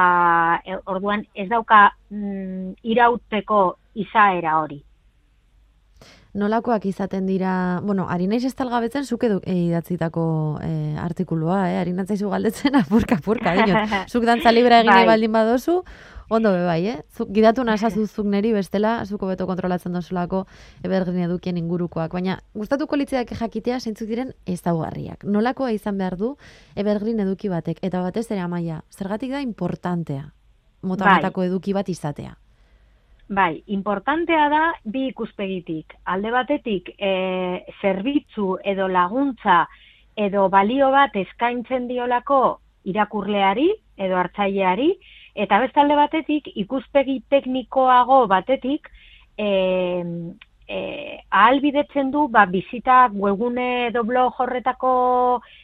e, 0.65 0.80
orduan 0.86 1.26
ez 1.34 1.50
dauka 1.50 1.86
mm, 2.10 2.80
irauteko 2.84 3.78
izaera 3.93 4.60
hori. 4.62 4.84
Nolakoak 6.34 6.88
izaten 6.89 7.28
dira, 7.30 7.80
bueno, 7.86 8.08
ari 8.10 8.26
naiz 8.26 8.41
ez 8.48 8.56
talgabetzen 8.58 9.06
zuk 9.06 9.22
edu 9.28 9.36
e, 9.46 9.54
idatzitako 9.67 10.24
e, 10.65 10.72
artikulua, 10.98 11.60
eh? 11.69 11.78
Ari 11.78 11.93
galdetzen 11.93 12.76
apurka, 12.76 13.19
apurka, 13.22 13.54
dinot. 13.54 13.93
Zuk 14.12 14.26
dantza 14.26 14.52
libra 14.52 14.80
egin 14.82 14.96
Bai. 14.96 15.06
baldin 15.06 15.32
badozu, 15.32 15.84
ondo 16.29 16.51
be 16.51 16.65
bai, 16.65 16.88
eh? 16.88 16.97
Zuk 17.12 17.31
gidatu 17.33 17.63
nasazu 17.63 18.05
zuk 18.07 18.25
neri 18.25 18.53
bestela, 18.53 19.05
zuko 19.05 19.27
beto 19.27 19.47
kontrolatzen 19.47 19.93
dozulako 19.93 20.45
evergreen 20.83 21.25
edukien 21.29 21.57
ingurukoak. 21.57 22.12
Baina, 22.13 22.39
gustatuko 22.53 22.95
litzeak 22.95 23.36
jakitea 23.39 23.79
zeintzuk 23.79 24.07
diren 24.07 24.31
ezaugarriak. 24.45 25.23
Nolakoa 25.23 25.71
izan 25.71 25.97
behar 25.97 26.17
du 26.17 26.36
evergreen 26.75 27.19
eduki 27.19 27.49
batek, 27.49 27.79
eta 27.81 28.01
batez 28.01 28.29
ere 28.31 28.41
amaia, 28.41 28.83
zergatik 28.91 29.31
da 29.31 29.41
importantea 29.41 30.31
mota 30.83 31.05
Bai. 31.05 31.45
eduki 31.47 31.73
bat 31.73 31.89
izatea. 31.89 32.36
Bai, 33.29 33.63
importantea 33.67 34.49
da 34.49 34.63
bi 34.83 35.07
ikuspegitik. 35.07 35.95
Alde 36.03 36.31
batetik, 36.31 36.89
e, 36.99 37.65
zerbitzu 37.81 38.57
edo 38.63 38.88
laguntza 38.88 39.67
edo 40.15 40.49
balio 40.49 40.91
bat 40.91 41.15
eskaintzen 41.15 41.88
diolako 41.88 42.59
irakurleari 42.83 43.69
edo 43.97 44.17
hartzaileari, 44.19 44.91
eta 45.36 45.60
beste 45.60 45.82
alde 45.82 45.96
batetik, 45.98 46.50
ikuspegi 46.56 47.22
teknikoago 47.30 48.26
batetik, 48.28 48.89
e, 49.38 49.48
e, 50.67 50.80
ahalbidetzen 51.30 52.12
du 52.12 52.28
ba, 52.28 52.46
bizita 52.46 53.08
webgune 53.13 53.88
edo 53.88 54.04
blog 54.04 54.39
horretako 54.39 54.93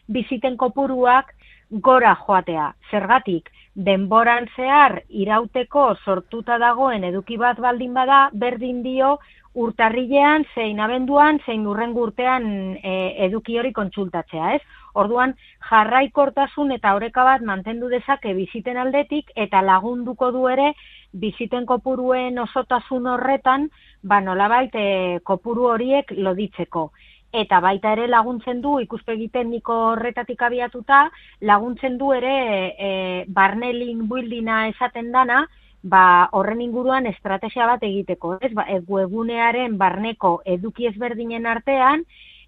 biziten 0.07 0.57
kopuruak 0.57 1.33
gora 1.69 2.15
joatea. 2.15 2.73
Zergatik, 2.91 3.49
denboran 3.75 4.47
zehar 4.55 5.03
irauteko 5.09 5.93
sortuta 6.03 6.57
dagoen 6.57 7.03
eduki 7.03 7.37
bat 7.37 7.59
baldin 7.61 7.93
bada, 7.93 8.29
berdin 8.33 8.81
dio 8.83 9.17
urtarrilean, 9.59 10.45
zein 10.55 10.79
abenduan, 10.79 11.39
zein 11.45 11.65
urrengo 11.67 12.03
urtean 12.07 12.77
e, 12.83 13.15
eduki 13.25 13.57
hori 13.57 13.71
kontsultatzea, 13.73 14.53
ez? 14.55 14.61
Orduan, 14.99 15.33
jarraikortasun 15.69 16.71
eta 16.75 16.95
oreka 16.97 17.23
bat 17.23 17.41
mantendu 17.45 17.89
dezake 17.89 18.33
biziten 18.33 18.77
aldetik 18.77 19.31
eta 19.35 19.61
lagunduko 19.61 20.31
du 20.31 20.47
ere 20.49 20.73
biziten 21.13 21.65
kopuruen 21.65 22.39
osotasun 22.39 23.07
horretan, 23.07 23.69
ba 24.03 24.19
nolabait 24.21 24.75
e, 24.75 25.19
kopuru 25.23 25.69
horiek 25.73 26.13
loditzeko 26.17 26.89
eta 27.31 27.59
baita 27.61 27.93
ere 27.93 28.07
laguntzen 28.07 28.61
du 28.61 28.79
ikuspegi 28.81 29.29
tekniko 29.29 29.75
horretatik 29.91 30.41
abiatuta, 30.41 31.09
laguntzen 31.41 31.97
du 31.97 32.11
ere 32.13 32.35
e, 32.77 32.91
barne 33.27 33.71
link 33.73 34.07
buildinga 34.09 34.67
esaten 34.71 35.11
dana, 35.11 35.43
ba, 35.83 36.29
horren 36.33 36.61
inguruan 36.61 37.05
estrategia 37.05 37.67
bat 37.69 37.83
egiteko, 37.83 38.37
ez? 38.41 38.51
Ba, 38.53 38.65
e, 38.67 38.81
webunearen 38.87 39.77
barneko 39.77 40.39
eduki 40.45 40.89
ezberdinen 40.89 41.45
artean, 41.45 42.03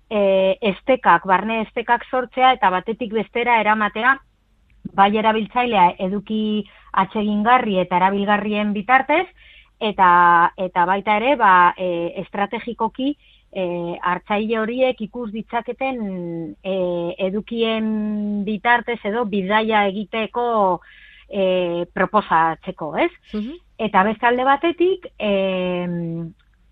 e, 0.10 0.58
estekak, 0.74 1.26
barne 1.30 1.62
estekak 1.68 2.06
sortzea 2.10 2.54
eta 2.58 2.70
batetik 2.74 3.14
bestera 3.14 3.60
eramatea, 3.62 4.18
bai 4.98 5.12
erabiltzailea 5.16 5.92
eduki 6.10 6.66
atsegingarri 6.92 7.78
eta 7.80 8.02
erabilgarrien 8.02 8.74
bitartez, 8.74 9.28
eta, 9.80 10.52
eta 10.58 10.86
baita 10.86 11.18
ere, 11.22 11.36
ba, 11.40 11.74
e, 11.78 12.14
estrategikoki, 12.26 13.16
e, 13.52 13.98
hartzaile 14.02 14.60
horiek 14.60 15.02
ikus 15.08 15.30
ditzaketen 15.32 16.02
e, 16.64 16.76
edukien 17.28 18.44
bitartez 18.48 19.00
edo 19.08 19.26
bidaia 19.26 19.86
egiteko 19.92 20.46
e, 21.30 21.86
proposatzeko, 21.94 22.96
ez? 22.98 23.12
Mhm. 23.34 23.58
Eta 23.82 24.04
beste 24.04 24.28
alde 24.28 24.46
batetik, 24.46 25.08
e, 25.18 25.32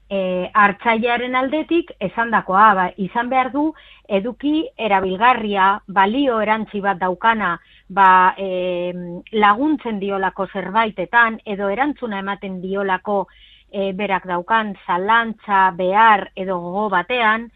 e, 0.10 0.20
hartzailearen 0.54 1.36
aldetik 1.36 1.92
esandakoa, 2.00 2.68
ba, 2.78 2.88
izan 2.98 3.30
behar 3.30 3.52
du 3.54 3.70
eduki 4.08 4.64
erabilgarria, 4.78 5.72
balio 5.88 6.40
erantzi 6.42 6.82
bat 6.82 7.00
daukana, 7.02 7.56
ba, 7.90 8.36
e, 8.38 8.94
laguntzen 9.32 10.00
diolako 10.00 10.48
zerbaitetan 10.54 11.40
edo 11.46 11.70
erantzuna 11.70 12.20
ematen 12.26 12.60
diolako 12.62 13.28
e, 13.72 13.92
berak 13.94 14.26
daukan 14.28 14.76
zalantza, 14.86 15.72
behar 15.78 16.32
edo 16.36 16.60
gogo 16.60 16.90
batean, 16.90 17.50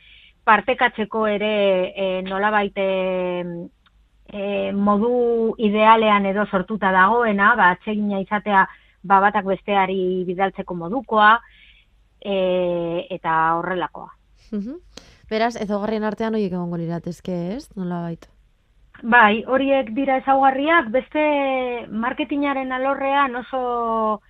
partekatzeko 0.43 1.27
ere 1.27 1.93
e, 1.95 2.21
nolabait 2.27 2.77
e, 2.77 2.89
modu 4.73 5.55
idealean 5.57 6.25
edo 6.25 6.45
sortuta 6.45 6.91
dagoena, 6.91 7.55
ba, 7.55 7.69
atsegina 7.75 8.19
izatea 8.21 8.65
ba, 9.03 9.19
batak 9.19 9.45
besteari 9.45 10.23
bidaltzeko 10.27 10.75
modukoa, 10.75 11.37
e, 12.23 13.07
eta 13.09 13.55
horrelakoa. 13.59 14.11
Mhm. 14.51 14.79
Beraz, 15.29 15.55
ezaugarrien 15.55 16.03
artean 16.03 16.35
horiek 16.35 16.51
egongo 16.51 16.77
liratezke, 16.77 17.35
ez? 17.55 17.69
Nolabait. 17.75 18.27
Bai, 19.01 19.43
horiek 19.47 19.89
dira 19.95 20.19
ezaugarriak, 20.21 20.91
beste 20.93 21.23
marketingaren 21.89 22.71
alorrean 22.71 23.35
oso 23.35 24.21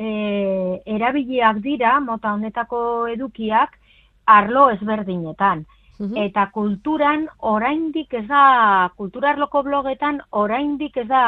e, 0.00 0.82
erabiliak 0.96 1.60
dira, 1.64 1.98
mota 2.00 2.32
honetako 2.32 2.80
edukiak, 3.12 3.76
arlo 4.26 4.70
ezberdinetan. 4.70 5.66
Mhm. 5.98 6.16
Eta 6.16 6.46
kulturan 6.54 7.26
oraindik 7.38 8.14
ez 8.14 8.26
da, 8.28 8.90
kulturarloko 8.96 9.62
blogetan 9.66 10.22
oraindik 10.30 10.96
ez 10.96 11.08
da 11.08 11.24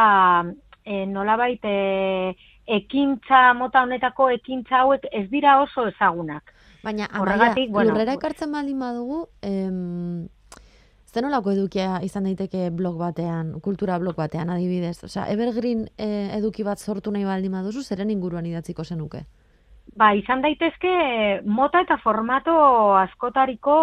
e, 0.84 1.04
nolabait 1.06 1.60
e, 1.64 2.32
ekintza 2.66 3.52
mota 3.58 3.82
honetako 3.84 4.30
ekintza 4.38 4.80
hauek 4.82 5.04
ez 5.12 5.26
dira 5.30 5.60
oso 5.60 5.86
ezagunak. 5.90 6.54
Baina, 6.82 7.06
amaia, 7.10 7.20
Horregatik, 7.22 7.70
bueno, 7.70 7.92
lurrera 7.92 8.16
ekartzen 8.16 8.50
baldin 8.52 8.80
badugu, 8.80 9.26
em, 9.42 10.26
zer 11.12 11.26
nolako 11.26 11.52
edukia 11.52 12.00
izan 12.02 12.24
daiteke 12.24 12.70
blog 12.72 12.96
batean, 12.98 13.58
kultura 13.60 13.98
blog 14.00 14.16
batean 14.16 14.50
adibidez? 14.50 14.96
Osea, 15.04 15.26
evergreen 15.34 15.86
eh, 15.98 16.32
eduki 16.38 16.64
bat 16.64 16.80
sortu 16.80 17.12
nahi 17.12 17.24
baldin 17.28 17.52
baduzu, 17.52 17.82
zeren 17.82 18.10
inguruan 18.10 18.48
idatziko 18.48 18.84
zenuke? 18.84 19.26
Ba, 19.98 20.12
izan 20.16 20.40
daitezke 20.40 20.92
mota 21.44 21.82
eta 21.84 21.98
formato 22.00 22.54
askotariko 22.96 23.74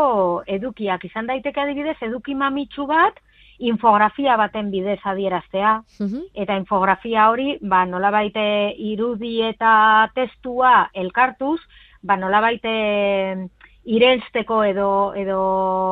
edukiak. 0.47 1.05
Izan 1.05 1.27
daiteke 1.29 1.61
adibidez 1.61 1.97
eduki 2.07 2.33
mamitsu 2.35 2.87
bat 2.89 3.19
infografia 3.59 4.37
baten 4.39 4.71
bidez 4.71 4.99
adieraztea. 5.03 5.75
Mhm. 5.99 6.23
Eta 6.33 6.57
infografia 6.57 7.29
hori, 7.29 7.57
ba, 7.61 7.85
nolabait 7.85 8.35
eh, 8.35 8.73
irudi 8.77 9.41
eta 9.43 10.09
testua 10.15 10.89
elkartuz, 10.93 11.59
ba, 12.01 12.17
nolabait 12.17 12.63
eh, 12.63 13.49
irelsteko 13.85 14.63
edo, 14.63 14.89
edo 15.15 15.41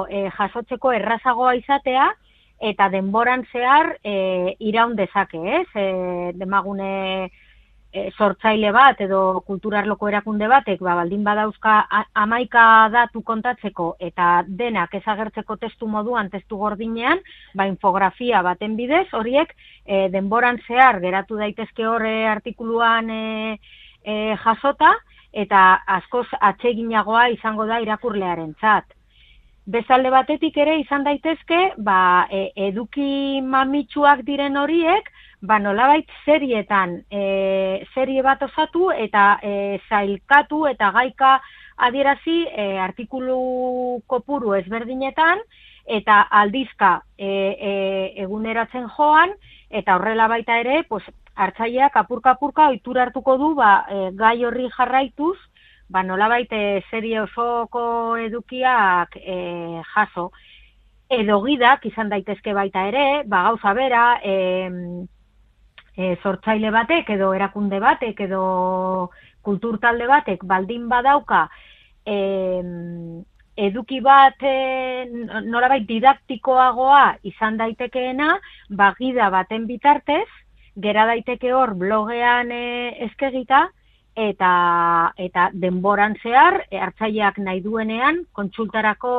eh, 0.09 0.29
jasotzeko 0.37 0.91
errazagoa 0.91 1.55
izatea, 1.55 2.11
eta 2.59 2.89
denboran 2.89 3.45
zehar 3.51 3.97
e, 4.03 4.55
iraun 4.59 4.95
dezake, 4.97 5.41
ez? 5.59 5.67
E, 5.75 6.31
demagune 6.37 7.29
e, 7.93 8.09
sortzaile 8.17 8.71
bat 8.73 8.99
edo 9.01 9.41
kulturarloko 9.45 10.09
erakunde 10.09 10.47
batek, 10.49 10.81
ba, 10.81 10.95
baldin 10.97 11.23
badauzka 11.23 11.77
a- 11.89 12.05
amaika 12.23 12.89
datu 12.93 13.21
kontatzeko 13.21 13.95
eta 13.99 14.43
denak 14.47 14.95
ezagertzeko 14.99 15.57
testu 15.61 15.87
moduan, 15.87 16.31
testu 16.33 16.57
gordinean, 16.57 17.21
ba, 17.55 17.67
infografia 17.69 18.41
baten 18.41 18.75
bidez, 18.75 19.07
horiek 19.13 19.53
e, 19.85 20.07
denboran 20.13 20.59
zehar 20.67 20.99
geratu 21.03 21.37
daitezke 21.37 21.85
horre 21.87 22.25
artikuluan 22.27 23.09
e, 23.09 23.59
e, 24.03 24.35
jasota, 24.43 24.95
eta 25.37 25.63
askoz 25.99 26.27
atseginagoa 26.41 27.27
izango 27.35 27.67
da 27.69 27.79
irakurlearen 27.83 28.55
txat. 28.61 28.93
Bezalde 29.67 30.09
batetik 30.09 30.55
ere 30.63 30.77
izan 30.79 31.03
daitezke, 31.03 31.59
ba, 31.83 32.27
e, 32.31 32.45
eduki 32.69 33.41
mamitsuak 33.43 34.23
diren 34.27 34.55
horiek, 34.57 35.09
ba, 35.41 35.59
nolabait 35.59 36.07
serietan 36.23 37.01
e, 37.11 37.83
serie 37.93 38.23
bat 38.23 38.41
osatu 38.47 38.89
eta 38.95 39.25
e, 39.43 39.53
zailkatu 39.89 40.65
eta 40.71 40.91
gaika 40.95 41.35
adierazi 41.89 42.39
e, 42.47 42.69
artikulu 42.79 44.01
kopuru 44.07 44.55
ezberdinetan 44.61 45.43
eta 45.99 46.23
aldizka 46.41 47.01
e, 47.17 47.27
e, 47.27 47.73
eguneratzen 48.23 48.87
joan 48.95 49.35
eta 49.69 49.95
horrela 49.95 50.27
baita 50.31 50.57
ere, 50.63 50.83
pues, 50.87 51.03
hartzaileak 51.37 51.95
apurka-apurka 52.01 52.69
ohitura 52.71 53.05
hartuko 53.05 53.37
du 53.37 53.53
ba, 53.55 53.71
e, 53.89 54.09
gai 54.17 54.43
horri 54.45 54.69
jarraituz, 54.73 55.37
ba, 55.89 56.03
nolabait 56.03 56.51
e, 56.51 56.81
serie 56.89 57.21
osoko 57.21 58.17
edukiak 58.17 59.19
e, 59.21 59.37
jaso. 59.93 60.31
Edo 61.09 61.37
gidak 61.45 61.85
izan 61.87 62.09
daitezke 62.11 62.53
baita 62.57 62.87
ere, 62.89 63.05
ba, 63.25 63.45
gauza 63.47 63.73
bera, 63.77 64.03
e, 64.23 65.05
e, 65.95 66.15
sortzaile 66.21 66.71
batek 66.73 67.13
edo 67.15 67.31
erakunde 67.37 67.79
batek 67.79 68.21
edo 68.27 68.43
kultur 69.45 69.79
talde 69.79 70.07
batek 70.09 70.43
baldin 70.45 70.87
badauka 70.91 71.47
e, 72.05 72.17
eduki 73.57 74.01
bat 74.05 74.43
e, 74.45 74.55
nolabait 75.47 75.87
didaktikoagoa 75.89 77.05
izan 77.31 77.57
daitekeena, 77.61 78.35
ba, 78.69 78.91
gida 78.99 79.31
baten 79.33 79.65
bitartez, 79.69 80.27
gera 80.81 81.05
daiteke 81.09 81.51
hor 81.53 81.73
blogean 81.75 82.51
e, 82.51 82.93
eskegita, 83.07 83.67
eta, 84.17 84.51
eta 85.17 85.49
denboran 85.53 86.17
zehar, 86.23 86.63
e, 86.71 86.79
hartzaileak 86.81 87.37
nahi 87.43 87.61
duenean, 87.61 88.23
kontsultarako 88.33 89.11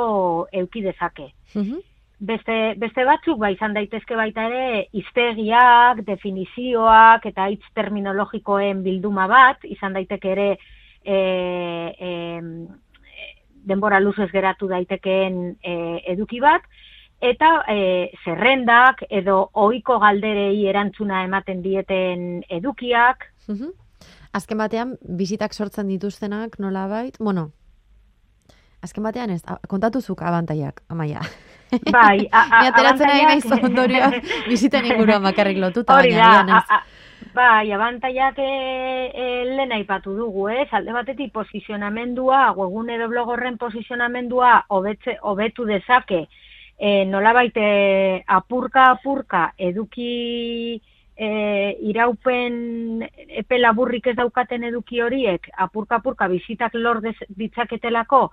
euki 0.62 0.82
dezake. 0.82 1.32
Mhm. 1.54 1.84
Beste, 2.18 2.74
beste 2.82 3.04
batzuk 3.06 3.38
ba 3.38 3.52
izan 3.54 3.76
daitezke 3.76 4.16
baita 4.18 4.48
ere 4.48 4.88
hiztegiak, 4.90 6.00
definizioak 6.02 7.28
eta 7.30 7.46
hitz 7.52 7.62
terminologikoen 7.78 8.82
bilduma 8.82 9.28
bat, 9.30 9.62
izan 9.62 9.94
daiteke 9.94 10.32
ere 10.32 10.48
e, 11.04 11.14
e, 11.14 12.10
denbora 13.70 14.00
luzez 14.00 14.30
geratu 14.32 14.66
daitekeen 14.66 15.38
e, 15.62 15.76
eduki 16.10 16.40
bat, 16.42 16.66
eta 17.20 17.64
e, 17.68 18.10
zerrendak 18.24 19.02
edo 19.10 19.50
ohiko 19.52 19.98
galderei 19.98 20.66
erantzuna 20.66 21.24
ematen 21.24 21.62
dieten 21.62 22.44
edukiak, 22.48 23.32
Mhm. 23.48 23.72
Azken 24.36 24.58
batean, 24.60 24.96
bizitak 25.00 25.54
sortzen 25.54 25.88
dituztenak 25.88 26.58
nolabait, 26.60 27.16
bueno, 27.18 27.50
azken 28.84 29.02
batean 29.02 29.30
ez, 29.30 29.40
kontatuzuk 29.68 30.22
abantaiak, 30.22 30.82
amaia. 30.88 31.22
bai, 31.96 32.28
a, 32.32 32.44
Ni 32.60 32.68
ateratzen 32.68 33.10
ari 33.10 33.24
naiz 33.24 33.52
ondorioak 33.58 34.14
biziten 34.52 34.84
inguruan 34.84 35.24
bakarrik 35.24 35.58
lotuta, 35.60 35.96
Hori 35.96 36.12
baina 36.16 36.60
da, 36.68 36.82
bai, 37.34 37.72
abantaiak 37.72 38.38
e, 38.38 38.52
e, 39.08 39.26
lehen 39.48 39.72
aipatu 39.72 40.14
dugu, 40.16 40.48
ez? 40.52 40.68
Alde 40.72 40.92
batetik 40.92 41.32
posizionamendua, 41.32 42.52
webgune 42.56 42.96
edo 42.96 43.08
blog 43.08 43.32
horren 43.34 43.58
posizionamendua 43.58 44.66
hobetu 44.68 45.68
dezake, 45.68 46.26
e, 46.78 47.04
nolabait 47.04 47.56
e, 47.56 48.22
apurka 48.26 48.90
apurka 48.92 49.52
eduki 49.58 50.80
e, 51.18 51.28
iraupen 51.90 53.02
epe 53.42 53.58
laburrik 53.58 54.06
ez 54.12 54.16
daukaten 54.16 54.64
eduki 54.70 55.02
horiek 55.02 55.50
apurka 55.58 55.98
apurka 55.98 56.28
bizitak 56.30 56.78
lor 56.78 57.02
ditzaketelako 57.02 58.28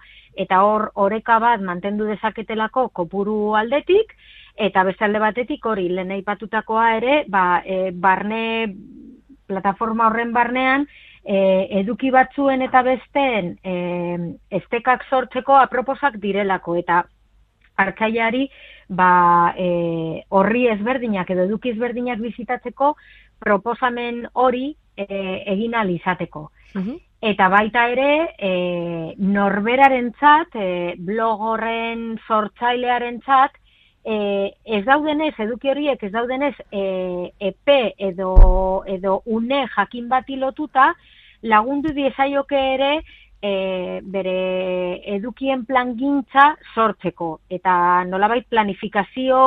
eta 0.46 0.62
hor 0.62 0.92
oreka 1.08 1.40
bat 1.42 1.62
mantendu 1.62 2.06
dezaketelako 2.06 2.90
kopuru 2.94 3.56
aldetik 3.58 4.14
eta 4.56 4.84
beste 4.88 5.06
alde 5.06 5.20
batetik 5.20 5.66
hori 5.66 5.90
lehen 5.90 6.14
aipatutakoa 6.16 6.86
ere 7.00 7.24
ba, 7.28 7.64
e, 7.66 7.90
barne 7.92 8.70
plataforma 9.48 10.08
horren 10.08 10.32
barnean 10.34 10.86
e, 11.26 11.36
eduki 11.82 12.12
batzuen 12.14 12.62
eta 12.62 12.86
besteen 12.86 13.56
e, 13.66 13.76
estekak 14.62 15.04
sortzeko 15.10 15.58
aproposak 15.58 16.22
direlako 16.22 16.78
eta 16.78 17.04
hartzaileari 17.78 18.48
ba, 18.90 19.54
e, 19.58 20.24
horri 20.30 20.68
ezberdinak 20.74 21.30
edo 21.34 21.46
eduki 21.50 21.74
ezberdinak 21.74 22.22
bizitatzeko 22.22 22.96
proposamen 23.40 24.26
hori 24.34 24.76
e, 24.96 25.06
egin 25.56 25.76
ahal 25.76 25.92
izateko. 25.96 26.50
Mhm. 26.76 27.02
Eta 27.26 27.48
baita 27.50 27.88
ere, 27.90 28.10
e, 28.38 29.16
norberarentzat, 29.18 30.56
e, 30.56 30.94
blog 30.98 31.42
horren 31.42 32.20
sortzailearentzat, 32.28 33.56
e, 34.06 34.18
ez 34.78 34.84
daudenez, 34.86 35.34
eduki 35.40 35.72
horiek 35.72 36.04
ez 36.04 36.12
daudenez, 36.14 36.54
e, 36.70 37.32
epe 37.40 37.96
edo, 37.98 38.84
edo 38.86 39.22
une 39.26 39.66
jakin 39.76 40.10
bati 40.10 40.38
lotuta, 40.38 40.94
lagundu 41.42 41.94
diezaioke 41.94 42.60
ere 42.76 42.92
e, 43.46 44.02
bere 44.02 44.38
edukien 45.16 45.66
plangintza 45.66 46.52
sortzeko. 46.74 47.30
Eta 47.50 48.04
nolabait 48.10 48.48
planifikazio 48.50 49.40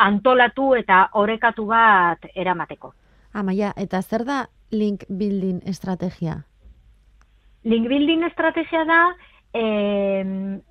antolatu 0.00 0.72
eta 0.78 1.06
orekatu 1.20 1.66
bat 1.68 2.28
eramateko. 2.34 2.92
Amaia, 3.36 3.72
eta 3.76 4.00
zer 4.02 4.24
da 4.24 4.46
link 4.72 5.04
building 5.08 5.60
estrategia? 5.68 6.40
Link 7.66 7.88
building 7.90 8.24
estrategia 8.24 8.84
da 8.88 9.00
eh, 9.52 10.24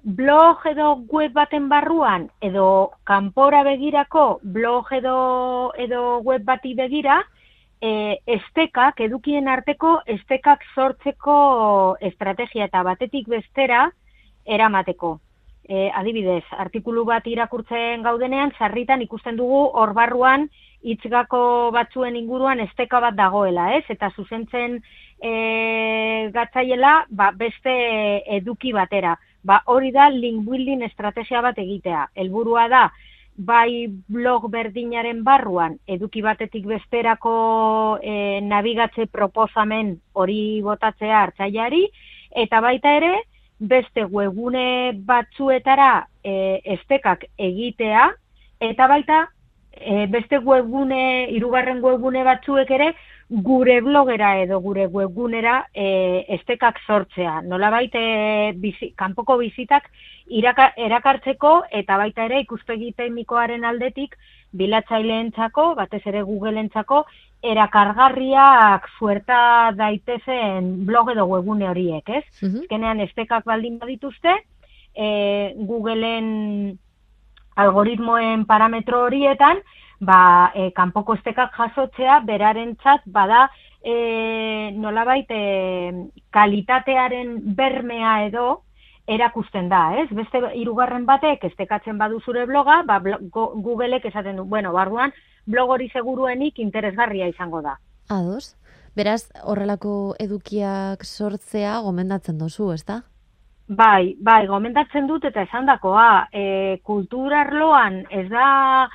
blog 0.04 0.66
edo 0.72 0.96
web 1.12 1.34
baten 1.34 1.70
barruan 1.70 2.30
edo 2.42 2.92
kanpora 3.04 3.64
begirako 3.64 4.40
blog 4.42 4.92
edo, 4.94 5.72
edo 5.78 6.20
web 6.26 6.44
bati 6.46 6.74
begira 6.74 7.22
eh, 7.82 8.18
estekak, 8.26 9.00
edukien 9.02 9.48
arteko 9.48 10.00
estekak 10.06 10.64
sortzeko 10.74 11.98
estrategia 12.02 12.66
eta 12.70 12.84
batetik 12.84 13.28
bestera 13.28 13.90
eramateko. 14.46 15.20
E, 15.66 15.90
adibidez, 15.98 16.44
artikulu 16.62 17.06
bat 17.10 17.26
irakurtzen 17.26 18.04
gaudenean, 18.06 18.52
sarritan 18.60 19.02
ikusten 19.02 19.38
dugu 19.40 19.64
hor 19.74 19.96
barruan 19.98 20.46
hitzgako 20.86 21.72
batzuen 21.74 22.16
inguruan 22.20 22.62
esteka 22.62 23.00
bat 23.02 23.16
dagoela, 23.18 23.72
ez? 23.74 23.84
Eta 23.90 24.12
zuzentzen 24.14 24.78
e, 25.18 26.30
gatzaiela 26.36 26.94
ba, 27.10 27.32
beste 27.34 27.74
eduki 28.38 28.76
batera. 28.78 29.16
Ba, 29.46 29.64
hori 29.66 29.90
da 29.94 30.12
link 30.14 30.46
building 30.46 30.86
estrategia 30.86 31.42
bat 31.42 31.58
egitea. 31.62 32.06
Helburua 32.22 32.68
da, 32.70 32.86
bai 33.36 33.88
blog 34.08 34.48
berdinaren 34.52 35.24
barruan, 35.24 35.78
eduki 35.88 36.22
batetik 36.24 36.66
besterako 36.70 38.00
e, 38.02 38.40
nabigatze 38.42 39.08
proposamen 39.12 39.96
hori 40.14 40.62
botatzea 40.64 41.22
hartzaileari, 41.24 41.84
eta 42.32 42.62
baita 42.64 42.96
ere, 42.96 43.14
beste 43.60 44.06
webune 44.06 44.94
batzuetara 45.08 46.08
e, 46.24 46.62
estekak 46.78 47.26
egitea, 47.38 48.08
eta 48.60 48.88
baita 48.88 49.26
e, 49.72 50.06
beste 50.08 50.40
webgune, 50.40 51.28
irugarren 51.36 51.84
webgune 51.84 52.24
batzuek 52.24 52.72
ere, 52.72 52.94
gure 53.30 53.82
blogera 53.82 54.38
edo 54.42 54.60
gure 54.62 54.86
webgunera 54.86 55.66
e, 55.74 56.26
estekak 56.38 56.80
sortzea. 56.86 57.42
Nola 57.42 57.72
baita 57.74 58.00
bizi, 58.62 58.92
kanpoko 58.96 59.38
bizitak 59.38 59.90
iraka, 60.28 60.72
erakartzeko 60.78 61.64
eta 61.72 61.98
baita 61.98 62.26
ere 62.26 62.44
ikuspegi 62.44 62.94
teknikoaren 62.94 63.66
aldetik 63.66 64.16
bilatzaileentzako, 64.56 65.74
batez 65.76 66.02
ere 66.06 66.22
Googleentzako 66.24 67.04
erakargarriak 67.46 68.88
suerta 68.98 69.72
daitezen 69.76 70.86
blog 70.86 71.12
edo 71.12 71.26
webgune 71.26 71.68
horiek, 71.70 72.10
ez? 72.10 72.24
Mm 72.42 72.64
-hmm. 72.70 73.04
estekak 73.10 73.44
baldin 73.46 73.80
badituzte, 73.80 74.36
e, 74.96 75.54
Googleen 75.58 76.78
algoritmoen 77.56 78.46
parametro 78.46 79.06
horietan, 79.06 79.58
ba, 80.00 80.52
e, 80.56 80.72
kanpoko 80.76 81.16
estekak 81.16 81.56
jasotzea, 81.58 82.20
beraren 82.28 82.76
txat, 82.82 83.06
bada, 83.06 83.50
e, 83.84 84.72
nolabait, 84.76 85.30
e, 85.30 86.10
kalitatearen 86.32 87.38
bermea 87.56 88.26
edo, 88.28 88.62
erakusten 89.08 89.70
da, 89.70 89.94
ez? 90.02 90.10
Beste 90.18 90.42
hirugarren 90.58 91.06
batek 91.06 91.44
estekatzen 91.52 91.98
badu 91.98 92.20
zure 92.26 92.46
bloga, 92.50 92.82
ba, 92.88 93.00
Googleek 93.32 94.06
esaten 94.10 94.42
du, 94.42 94.46
bueno, 94.50 94.74
barruan, 94.74 95.14
blog 95.46 95.76
hori 95.78 95.90
seguruenik 95.94 96.60
interesgarria 96.60 97.28
izango 97.30 97.62
da. 97.62 97.78
Ados. 98.10 98.56
Beraz, 98.96 99.28
horrelako 99.44 100.16
edukiak 100.24 101.04
sortzea 101.04 101.80
gomendatzen 101.84 102.38
dozu, 102.40 102.72
ez 102.72 102.86
da? 102.88 103.02
Bai, 103.68 104.16
bai, 104.22 104.46
gomendatzen 104.48 105.08
dut 105.10 105.26
eta 105.26 105.44
esan 105.44 105.66
dakoa, 105.68 106.28
e, 106.32 106.80
kulturarloan 106.86 108.04
ez 108.14 108.28
da 108.30 108.88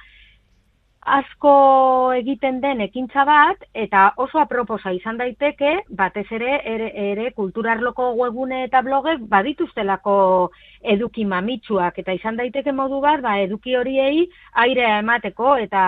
asko 1.00 2.12
egiten 2.12 2.60
den 2.60 2.82
ekintza 2.84 3.24
bat, 3.24 3.62
eta 3.72 4.10
oso 4.20 4.38
aproposa 4.38 4.92
izan 4.92 5.16
daiteke, 5.16 5.72
batez 5.96 6.26
ere, 6.30 6.60
ere, 6.68 6.90
ere 7.12 7.30
kulturarloko 7.32 8.10
webune 8.18 8.64
eta 8.66 8.82
blogek 8.84 9.24
badituztelako 9.28 10.50
eduki 10.92 11.24
mamitsuak, 11.24 11.98
eta 11.98 12.12
izan 12.12 12.36
daiteke 12.36 12.72
modu 12.72 13.00
bat, 13.00 13.22
ba, 13.24 13.38
eduki 13.40 13.76
horiei 13.76 14.26
airea 14.64 14.98
emateko 15.00 15.56
eta 15.56 15.82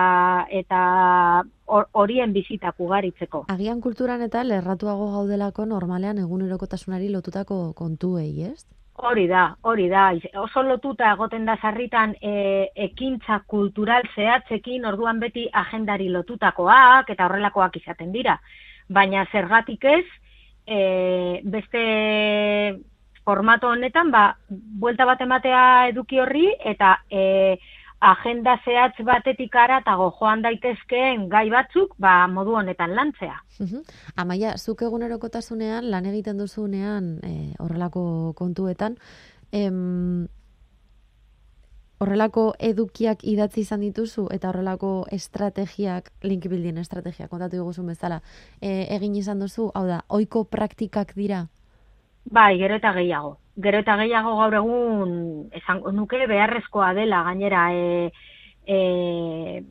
eta 0.49 0.83
horien 1.67 2.33
bizitak 2.33 2.79
ugaritzeko. 2.79 3.45
Agian 3.53 3.81
kulturan 3.81 4.21
eta 4.21 4.43
lerratuago 4.43 5.11
gaudelako 5.13 5.65
normalean 5.65 6.17
egunerokotasunari 6.25 7.09
lotutako 7.09 7.73
kontuei, 7.77 8.49
ez? 8.49 8.65
Hori 8.95 9.25
da, 9.27 9.55
hori 9.61 9.87
da. 9.89 10.11
Oso 10.37 10.61
lotuta 10.61 11.09
egoten 11.15 11.45
da 11.45 11.55
sarritan 11.57 12.13
e, 12.21 12.69
ekintza 12.85 13.39
kultural 13.49 14.05
zehatzekin 14.13 14.85
orduan 14.85 15.19
beti 15.19 15.47
agendari 15.51 16.09
lotutakoak 16.13 17.09
eta 17.09 17.25
horrelakoak 17.25 17.79
izaten 17.81 18.11
dira. 18.13 18.37
Baina 18.87 19.25
zergatik 19.31 19.85
ez, 19.85 20.05
e, 20.67 21.41
beste 21.43 21.83
formato 23.25 23.71
honetan, 23.73 24.11
ba, 24.11 24.35
buelta 24.49 25.05
bat 25.09 25.21
ematea 25.25 25.63
eduki 25.89 26.19
horri 26.19 26.45
eta 26.73 26.97
e, 27.09 27.57
agenda 28.03 28.57
zehatz 28.65 28.99
batetik 29.07 29.55
ara 29.55 29.79
eta 29.81 29.95
joan 29.95 30.43
daitezkeen 30.43 31.27
gai 31.31 31.47
batzuk 31.49 31.95
ba, 31.97 32.27
modu 32.27 32.57
honetan 32.59 32.95
lantzea. 32.95 33.39
Amaia, 34.19 34.57
zuk 34.57 34.83
egunerokotasunean, 34.83 35.89
lan 35.91 36.05
egiten 36.11 36.37
duzunean 36.37 37.17
e, 37.23 37.33
horrelako 37.63 38.33
kontuetan, 38.35 38.97
em, 39.51 40.27
horrelako 42.03 42.49
edukiak 42.59 43.23
idatzi 43.23 43.63
izan 43.63 43.85
dituzu 43.85 44.27
eta 44.35 44.49
horrelako 44.51 45.05
estrategiak, 45.11 46.11
link 46.27 46.49
building 46.51 46.81
estrategiak, 46.83 47.29
kontatu 47.31 47.61
duguzun 47.61 47.87
bezala, 47.93 48.19
e, 48.59 48.89
egin 48.97 49.15
izan 49.15 49.39
duzu, 49.39 49.69
hau 49.73 49.85
da, 49.87 50.01
oiko 50.09 50.43
praktikak 50.43 51.15
dira? 51.15 51.45
Bai, 52.23 52.57
gero 52.59 52.75
eta 52.79 52.91
gehiago 52.99 53.37
gero 53.61 53.79
eta 53.83 53.95
gehiago 54.01 54.35
gaur 54.39 54.55
egun 54.57 55.15
esan 55.53 55.81
nuke 55.93 56.25
beharrezkoa 56.27 56.93
dela 56.97 57.21
gainera 57.27 57.67
e, 57.73 58.11
e, 58.65 59.63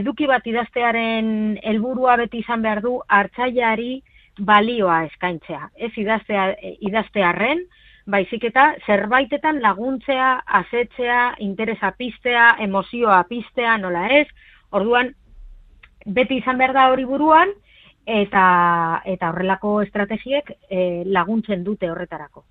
eduki 0.00 0.26
bat 0.26 0.46
idaztearen 0.46 1.58
helburua 1.62 2.16
beti 2.20 2.42
izan 2.44 2.62
behar 2.62 2.82
du 2.84 2.98
hartzaileari 3.08 4.02
balioa 4.38 5.04
eskaintzea. 5.04 5.68
Ez 5.76 5.92
idaztea, 5.96 6.46
idaztearren, 6.80 7.64
baizik 8.08 8.44
eta 8.48 8.72
zerbaitetan 8.86 9.60
laguntzea, 9.62 10.30
asetzea, 10.60 11.34
interesa 11.44 11.92
piztea, 11.98 12.56
emozioa 12.64 13.22
piztea, 13.28 13.76
nola 13.78 14.06
ez. 14.20 14.26
Orduan, 14.72 15.12
beti 16.06 16.40
izan 16.40 16.58
behar 16.58 16.72
da 16.76 16.88
hori 16.92 17.04
buruan, 17.04 17.52
eta, 18.06 18.46
eta 19.04 19.30
horrelako 19.30 19.76
estrategiek 19.84 20.50
e, 20.70 21.04
laguntzen 21.06 21.62
dute 21.64 21.90
horretarako. 21.90 22.44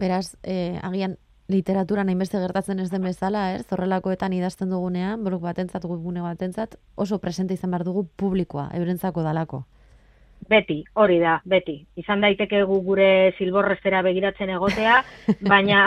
Beraz, 0.00 0.36
eh, 0.42 0.78
agian 0.82 1.18
literatura 1.50 2.04
hainbeste 2.06 2.38
gertatzen 2.40 2.78
ez 2.80 2.88
den 2.90 3.02
bezala, 3.04 3.50
ez? 3.56 3.66
Zorrelakoetan 3.68 4.32
idazten 4.32 4.70
dugunean, 4.70 5.24
blog 5.26 5.42
batentzat, 5.42 5.84
webgune 5.84 6.22
batentzat, 6.24 6.78
oso 6.94 7.18
presente 7.18 7.54
izan 7.58 7.74
behar 7.74 7.84
dugu 7.84 8.06
publikoa, 8.16 8.70
eurentzako 8.78 9.26
dalako. 9.26 9.64
Beti, 10.48 10.78
hori 10.96 11.18
da, 11.20 11.34
beti. 11.44 11.74
Izan 12.00 12.22
daiteke 12.24 12.62
gu 12.64 12.78
gure 12.86 13.08
silborrestera 13.36 14.00
begiratzen 14.06 14.50
egotea, 14.54 15.02
baina 15.52 15.82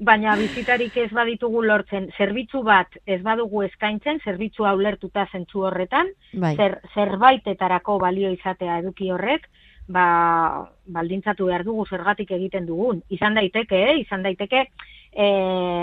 baina 0.00 0.36
bizitarik 0.40 0.96
ez 1.02 1.10
baditugu 1.12 1.62
lortzen. 1.68 2.08
Zerbitzu 2.16 2.62
bat 2.64 2.96
ez 3.04 3.20
badugu 3.26 3.62
eskaintzen, 3.66 4.22
zerbitzu 4.24 4.64
hau 4.64 4.78
lertuta 4.80 5.26
zentzu 5.32 5.66
horretan, 5.68 6.14
bai. 6.32 6.54
zer, 6.56 6.78
zerbaitetarako 6.94 7.98
balio 8.06 8.32
izatea 8.32 8.80
eduki 8.80 9.12
horrek, 9.12 9.50
ba, 9.88 10.68
baldintzatu 10.86 11.46
behar 11.50 11.64
dugu 11.64 11.86
zergatik 11.90 12.30
egiten 12.36 12.66
dugun. 12.66 13.02
Izan 13.10 13.34
daiteke, 13.34 13.82
eh? 13.90 13.98
izan 14.00 14.22
daiteke, 14.22 14.66
e, 15.12 15.28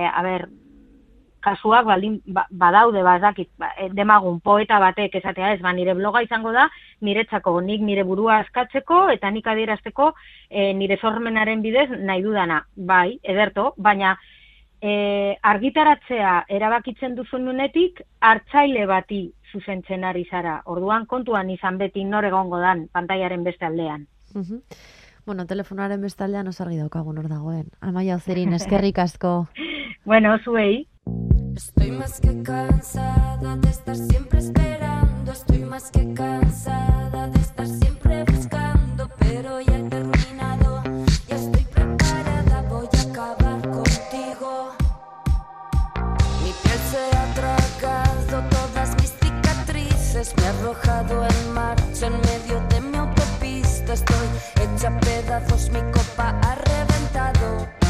a 0.07 0.23
ber, 0.25 0.47
kasuak 1.41 1.85
baldin, 1.85 2.19
ba, 2.25 2.45
badaude, 2.51 3.01
bazakit, 3.03 3.49
ba, 3.59 3.71
eh, 3.77 3.89
demagun 3.97 4.39
poeta 4.39 4.79
batek 4.79 5.15
esatea 5.21 5.53
ez, 5.55 5.61
ba, 5.61 5.73
nire 5.73 5.95
bloga 5.97 6.21
izango 6.21 6.53
da, 6.53 6.67
niretzako, 7.01 7.59
nik 7.65 7.81
nire 7.81 8.03
burua 8.05 8.41
askatzeko, 8.43 9.07
eta 9.15 9.31
nik 9.31 9.47
adierazteko 9.47 10.11
e, 10.49 10.71
nire 10.77 10.97
sormenaren 11.01 11.63
bidez 11.65 11.89
nahi 11.97 12.21
dudana. 12.21 12.61
Bai, 12.75 13.17
ederto, 13.23 13.73
baina 13.77 14.15
e, 14.81 15.37
argitaratzea 15.41 16.45
erabakitzen 16.49 17.15
duzun 17.15 17.45
nunetik, 17.45 18.01
hartzaile 18.19 18.85
bati 18.89 19.21
zuzentzen 19.51 20.03
ari 20.03 20.25
zara. 20.29 20.61
Orduan 20.65 21.05
kontuan 21.05 21.49
izan 21.53 21.77
beti 21.77 22.03
nor 22.03 22.25
egongo 22.25 22.59
dan 22.59 22.87
pantaiaren 22.91 23.43
beste 23.43 23.65
aldean. 23.65 24.07
Bueno, 25.25 25.45
telefonaren 25.45 26.01
beste 26.01 26.23
aldean 26.25 26.47
osargi 26.47 26.79
daukagun 26.79 27.19
hor 27.21 27.29
dagoen. 27.29 27.67
Amaia 27.81 28.15
Ozerin, 28.15 28.53
eskerrik 28.59 28.99
asko. 28.99 29.47
bueno, 30.05 30.37
zuei. 30.43 30.87
Estoy 31.55 31.91
más 31.91 32.19
que 32.21 32.43
cansada 32.43 33.57
de 33.57 33.69
estar 33.69 33.95
siempre 33.95 34.39
esperando, 34.39 35.31
estoy 35.31 35.59
más 35.59 35.91
que 35.91 36.13
cansada 36.13 37.27
de 37.27 37.39
estar 37.39 37.67
siempre 37.67 38.00
me 50.21 50.45
ha 50.45 50.49
arrojado 50.49 51.25
en 51.25 51.53
marcha 51.53 52.05
en 52.05 52.13
medio 52.21 52.61
de 52.69 52.79
mi 52.79 52.95
autopista, 52.95 53.93
estoy 53.93 54.27
hecha 54.61 54.99
pedazos, 54.99 55.71
mi 55.71 55.81
copa 55.91 56.39
ha 56.43 56.55
reventado. 56.55 57.80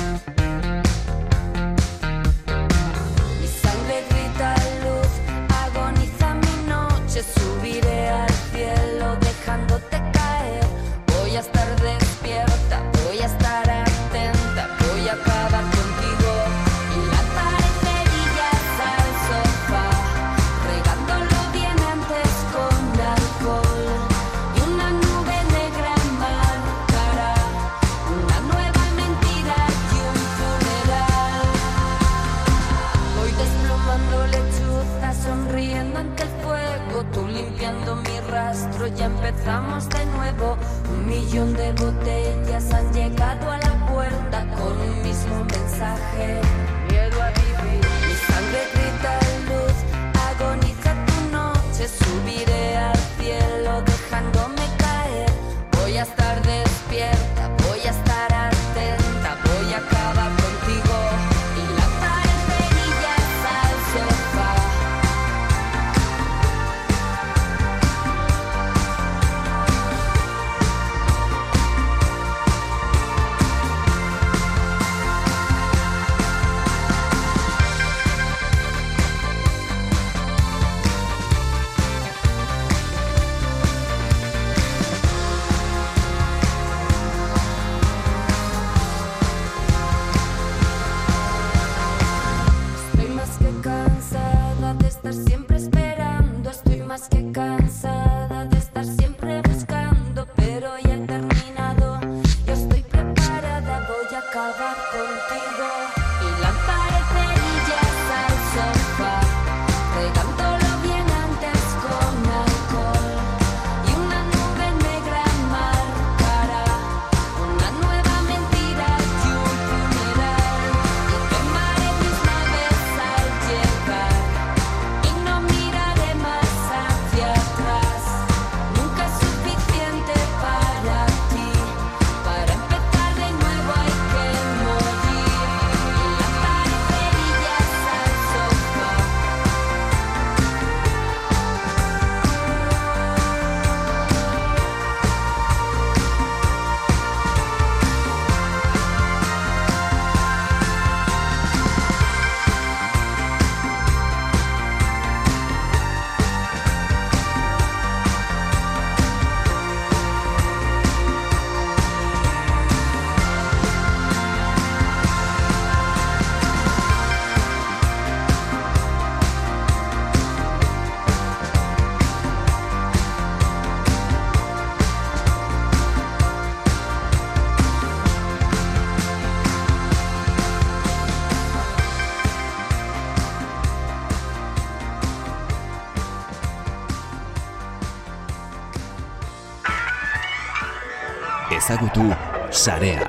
Sarea. 192.62 193.01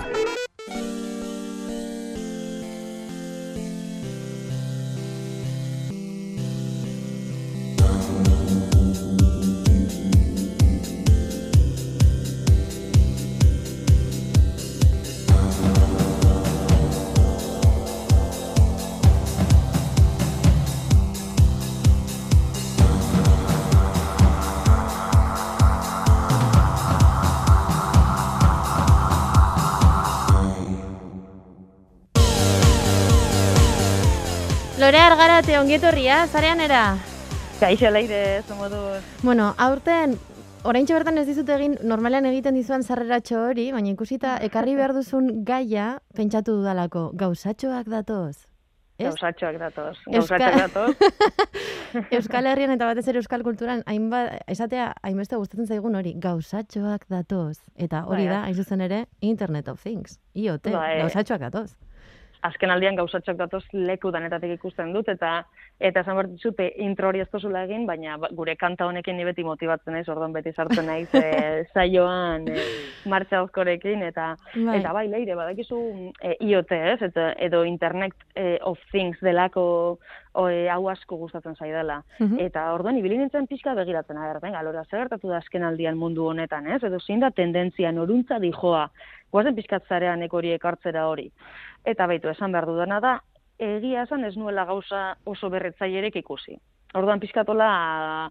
Lore 34.82 34.98
argarate 34.98 35.60
ongietorria, 35.60 36.26
zarean 36.26 36.58
era. 36.60 36.96
Kaixo 37.60 37.86
leire, 37.94 38.42
zomoduz. 38.48 38.98
Bueno, 39.22 39.52
aurten, 39.56 40.16
oraintxe 40.66 40.96
bertan 40.96 41.20
ez 41.22 41.26
dizut 41.28 41.52
egin, 41.54 41.76
normalean 41.86 42.26
egiten 42.26 42.58
dizuan 42.58 42.82
zarreratxo 42.82 43.44
hori, 43.44 43.68
baina 43.70 43.92
ikusita, 43.92 44.32
ekarri 44.42 44.74
behar 44.74 44.90
duzun 44.96 45.44
gaia, 45.46 46.00
pentsatu 46.18 46.56
dudalako, 46.56 47.04
gauzatxoak 47.20 47.92
datoz. 47.92 48.48
Gauzatxoak 48.98 49.60
datoz. 49.62 49.94
Gauzatxoak 50.16 50.58
datoz. 50.64 51.54
Euskal 52.18 52.50
Herrian 52.50 52.74
eta 52.74 52.90
batez 52.90 53.06
ere 53.06 53.22
Euskal 53.22 53.46
Kulturan, 53.46 53.86
hainbat, 53.86 54.42
esatea, 54.50 54.88
hainbeste 55.06 55.38
gustatzen 55.38 55.70
zaigun 55.70 55.94
hori, 55.94 56.16
gauzatxoak 56.26 57.06
datoz. 57.06 57.60
Eta 57.78 58.02
hori 58.10 58.26
Bai, 58.26 58.34
da, 58.34 58.42
hain 58.48 58.58
zuzen 58.58 58.82
ere, 58.90 59.04
Internet 59.20 59.70
of 59.70 59.78
Things, 59.86 60.18
IoT, 60.34 60.74
Bai. 60.74 61.04
gauzatxoak 61.04 61.46
datoz. 61.46 61.70
Azken 62.42 62.70
aldian 62.74 62.96
gauzatxoak 62.98 63.36
datoz 63.38 63.62
leku 63.72 64.10
danetatik 64.10 64.56
ikusten 64.56 64.92
dut, 64.92 65.08
eta 65.08 65.44
eta 65.78 66.00
esan 66.00 66.16
behar 66.16 66.28
dizut, 66.30 66.58
eh, 66.60 66.72
intro 66.82 67.08
hori 67.08 67.20
ez 67.20 67.28
tozula 67.30 67.64
egin, 67.64 67.86
baina 67.86 68.16
ba- 68.18 68.28
gure 68.32 68.56
kanta 68.56 68.86
honekin 68.86 69.16
ni 69.16 69.24
beti 69.24 69.44
motibatzen 69.44 69.94
naiz, 69.94 70.08
orduan 70.08 70.32
beti 70.32 70.52
sartzen 70.52 70.86
naiz 70.86 71.08
e, 71.14 71.22
saioan 71.74 72.48
e, 72.48 72.58
martxa 73.06 73.42
ozkorekin, 73.42 74.02
eta 74.02 74.32
Bai. 74.54 74.78
Eta 74.78 74.92
bai, 74.92 75.06
leire, 75.08 75.34
badakizu 75.38 75.78
e, 76.20 76.36
IoT, 76.40 76.72
ez? 76.72 76.98
Eta, 77.08 77.32
edo 77.38 77.64
Internet 77.64 78.12
e, 78.34 78.58
of 78.62 78.78
Things 78.90 79.18
delako 79.24 79.64
o, 80.32 80.48
e, 80.48 80.68
hau 80.70 80.88
asko 80.90 81.16
gustatzen 81.16 81.56
zaidala. 81.56 82.02
Mhm. 82.18 82.38
Eta 82.46 82.66
orduan, 82.74 82.98
ibili 82.98 83.18
nintzen 83.18 83.46
pixka 83.46 83.74
begiratzen, 83.78 84.18
aher, 84.18 84.40
venga, 84.42 84.62
lora, 84.62 84.84
zer 84.90 85.02
gertatu 85.04 85.28
da 85.32 85.38
azken 85.42 85.64
aldian 85.64 85.98
mundu 85.98 86.26
honetan, 86.30 86.66
ez? 86.66 86.82
Edo 86.84 87.00
zein 87.00 87.20
da 87.20 87.30
tendentzia, 87.30 87.92
noruntza 87.92 88.38
dijoa, 88.42 88.88
guazen 89.32 89.56
pixkat 89.56 89.88
zarean 89.88 90.22
hori 90.30 90.52
ekartzera 90.52 91.06
hori. 91.08 91.30
Eta 91.84 92.06
baitu, 92.06 92.30
esan 92.30 92.52
behar 92.52 92.66
dudana 92.66 93.00
da, 93.02 93.16
egia 93.58 94.04
esan 94.06 94.24
ez 94.24 94.36
nuela 94.36 94.64
gauza 94.68 95.16
oso 95.24 95.50
berretzailerek 95.50 96.16
ikusi. 96.22 96.56
Orduan 96.94 97.20
pixkatola, 97.22 98.30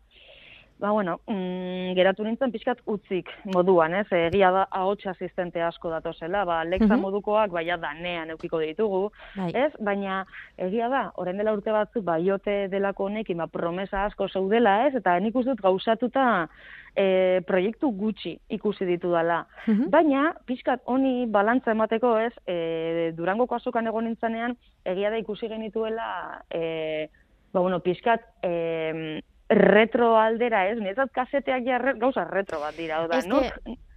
ba 0.81 0.89
bueno, 0.91 1.19
mm, 1.27 1.93
geratu 1.93 2.23
nintzen 2.25 2.51
pixkat 2.51 2.79
utzik 2.89 3.29
moduan, 3.53 3.93
ez? 3.99 4.07
Egia 4.11 4.49
da 4.51 4.63
ahots 4.71 5.05
asistente 5.07 5.61
asko 5.61 5.91
datozela, 5.93 6.41
ba 6.45 6.59
Alexa 6.61 6.87
Mhm. 6.95 7.01
modukoak 7.03 7.51
baia 7.51 7.77
danean 7.77 8.31
eukiko 8.33 8.59
ditugu, 8.59 9.11
Bai. 9.35 9.51
ez? 9.53 9.71
Baina 9.79 10.25
egia 10.57 10.89
da, 10.89 11.11
orain 11.17 11.37
dela 11.37 11.53
urte 11.53 11.71
batzuk 11.71 12.03
ba 12.03 12.17
IoT 12.19 12.67
delako 12.73 13.05
honekin 13.05 13.37
ba 13.37 13.47
promesa 13.47 14.05
asko 14.05 14.27
zeudela, 14.27 14.87
ez? 14.87 14.95
Eta 14.95 15.19
nik 15.19 15.33
dut 15.33 15.61
gauzatuta 15.61 16.47
e, 16.95 17.41
proiektu 17.47 17.91
gutxi 17.95 18.39
ikusi 18.49 18.85
ditudala. 18.85 19.45
Mhm. 19.67 19.89
Baina, 19.89 20.33
pixkat 20.45 20.81
honi 20.85 21.25
balantza 21.27 21.71
emateko 21.71 22.17
ez, 22.19 22.33
e, 22.47 23.11
Durangoko 23.15 23.55
azokan 23.55 23.87
egon 23.87 24.05
nintzenean, 24.05 24.57
egia 24.83 25.09
da 25.11 25.17
ikusi 25.17 25.47
genituela, 25.47 26.41
e, 26.49 27.07
ba, 27.53 27.59
bueno, 27.61 27.79
pixkat 27.79 28.21
e, 28.43 29.21
retro 29.51 30.13
aldera 30.17 30.65
ez, 30.69 30.77
niretzat 30.79 31.11
kaseteak 31.15 31.65
ja 31.67 31.77
re- 31.81 31.97
gauza 31.99 32.23
retro 32.25 32.59
bat 32.61 32.77
dira, 32.77 33.03
oda, 33.05 33.21
no? 33.27 33.41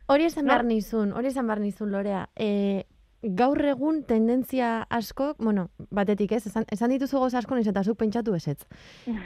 Hori 0.07 0.26
esan 0.28 0.50
behar 0.50 0.64
nizun, 0.68 1.14
hori 1.16 1.30
esan 1.30 1.46
behar 1.48 1.62
nizun, 1.62 1.92
Lorea. 1.92 2.26
E, 2.36 2.84
gaur 3.24 3.57
egun 3.64 4.02
tendentzia 4.05 4.82
asko, 4.92 5.30
bueno, 5.38 5.70
batetik 5.90 6.34
ez, 6.36 6.42
esan, 6.50 6.66
esan 6.74 6.92
dituzu 6.92 7.22
gauza 7.22 7.38
asko 7.40 7.57
niz 7.57 7.66
eta 7.70 7.82
zuk 7.82 7.96
pentsatu 8.02 8.34
ezetz. 8.36 8.66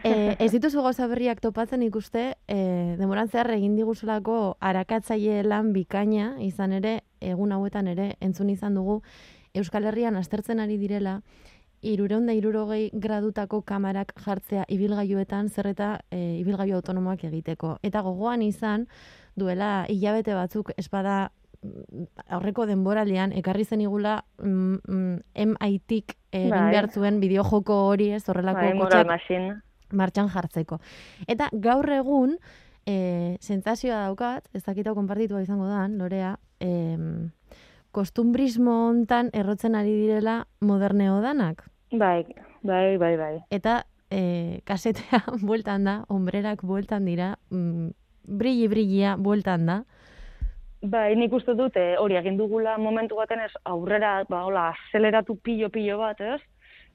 E, 0.04 0.12
ez 0.44 0.52
dituzu 0.52 0.84
gauza 0.84 1.08
berriak 1.10 1.40
topatzen 1.42 1.82
ikuste, 1.82 2.28
e, 2.46 2.58
demoran 3.00 3.28
zehar 3.32 3.50
egin 3.56 3.74
diguzulako 3.74 4.56
arakatzaile 4.60 5.42
lan 5.42 5.72
bikaina, 5.74 6.36
izan 6.46 6.76
ere, 6.78 7.00
egun 7.20 7.52
hauetan 7.56 7.90
ere, 7.90 8.12
entzun 8.20 8.54
izan 8.54 8.78
dugu, 8.78 9.00
Euskal 9.58 9.88
Herrian 9.88 10.14
aztertzen 10.14 10.60
ari 10.60 10.76
direla, 10.78 11.18
irureun 11.82 12.26
da 12.26 12.34
irurogei 12.34 12.90
gradutako 12.92 13.62
kamarak 13.62 14.12
jartzea 14.24 14.64
ibilgailuetan 14.68 15.48
zer 15.48 15.70
eta 15.72 15.90
e, 16.10 16.38
ibilgailu 16.40 16.76
autonomoak 16.78 17.24
egiteko. 17.28 17.76
Eta 17.82 18.02
gogoan 18.02 18.42
izan, 18.42 18.86
duela 19.38 19.86
hilabete 19.88 20.34
batzuk 20.34 20.72
espada 20.76 21.30
mm, 21.62 22.08
aurreko 22.38 22.66
denboralean 22.66 23.32
ekarri 23.38 23.64
zen 23.64 23.82
igula 23.86 24.18
mm, 24.42 24.78
mm, 24.88 25.16
MIT-ik 25.54 26.16
egin 26.32 26.54
Bai. 26.54 26.68
behar 26.72 26.90
zuen 26.90 27.20
bideojoko 27.20 27.80
hori 27.92 28.12
ez 28.12 28.24
horrelako 28.28 28.66
Bai, 28.66 29.04
machine. 29.06 29.60
martxan 29.92 30.28
jartzeko. 30.28 30.80
Eta 31.26 31.48
gaur 31.52 31.88
egun, 31.90 32.36
e, 32.86 33.36
sentsazioa 33.40 34.04
daukat, 34.08 34.48
ez 34.52 34.64
dakitau 34.64 34.94
konpartitua 34.98 35.42
izango 35.44 35.68
da, 35.68 35.86
Lorea, 35.88 36.36
em, 36.60 37.30
kostumbrismo 37.92 38.74
hontan 38.88 39.30
errotzen 39.32 39.74
ari 39.74 39.94
direla 39.94 40.46
moderneo 40.60 41.20
danak. 41.24 41.64
Bai, 41.92 42.24
bai, 42.62 42.96
bai, 42.98 43.14
bai. 43.16 43.34
Eta 43.50 43.82
e, 44.10 44.60
kasetea 44.64 45.22
bueltan 45.48 45.84
da, 45.84 46.02
ombrerak 46.08 46.62
bueltan 46.62 47.08
dira, 47.08 47.36
mm, 47.50 47.88
brilli 48.28 48.68
brillia 48.68 49.16
bueltan 49.16 49.66
da. 49.66 49.78
Bai, 50.82 51.16
nik 51.18 51.32
uste 51.34 51.56
dut 51.58 51.74
eh, 51.76 51.96
hori 51.98 52.14
egin 52.20 52.36
dugula 52.38 52.76
momentu 52.78 53.16
baten 53.18 53.40
ez 53.42 53.50
aurrera, 53.66 54.22
ba, 54.30 54.44
hola, 54.46 54.68
azeleratu 54.76 55.34
pilo-pilo 55.42 55.98
bat, 55.98 56.20
ez? 56.20 56.38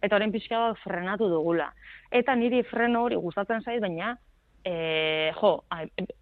Eta 0.03 0.15
orain 0.15 0.31
pixka 0.31 0.59
bat 0.59 0.79
frenatu 0.83 1.27
dugula. 1.31 1.67
Eta 2.11 2.35
niri 2.35 2.61
freno 2.69 3.03
hori 3.03 3.19
gustatzen 3.19 3.63
zait, 3.63 3.81
baina 3.83 4.15
e, 4.65 5.31
jo, 5.35 5.63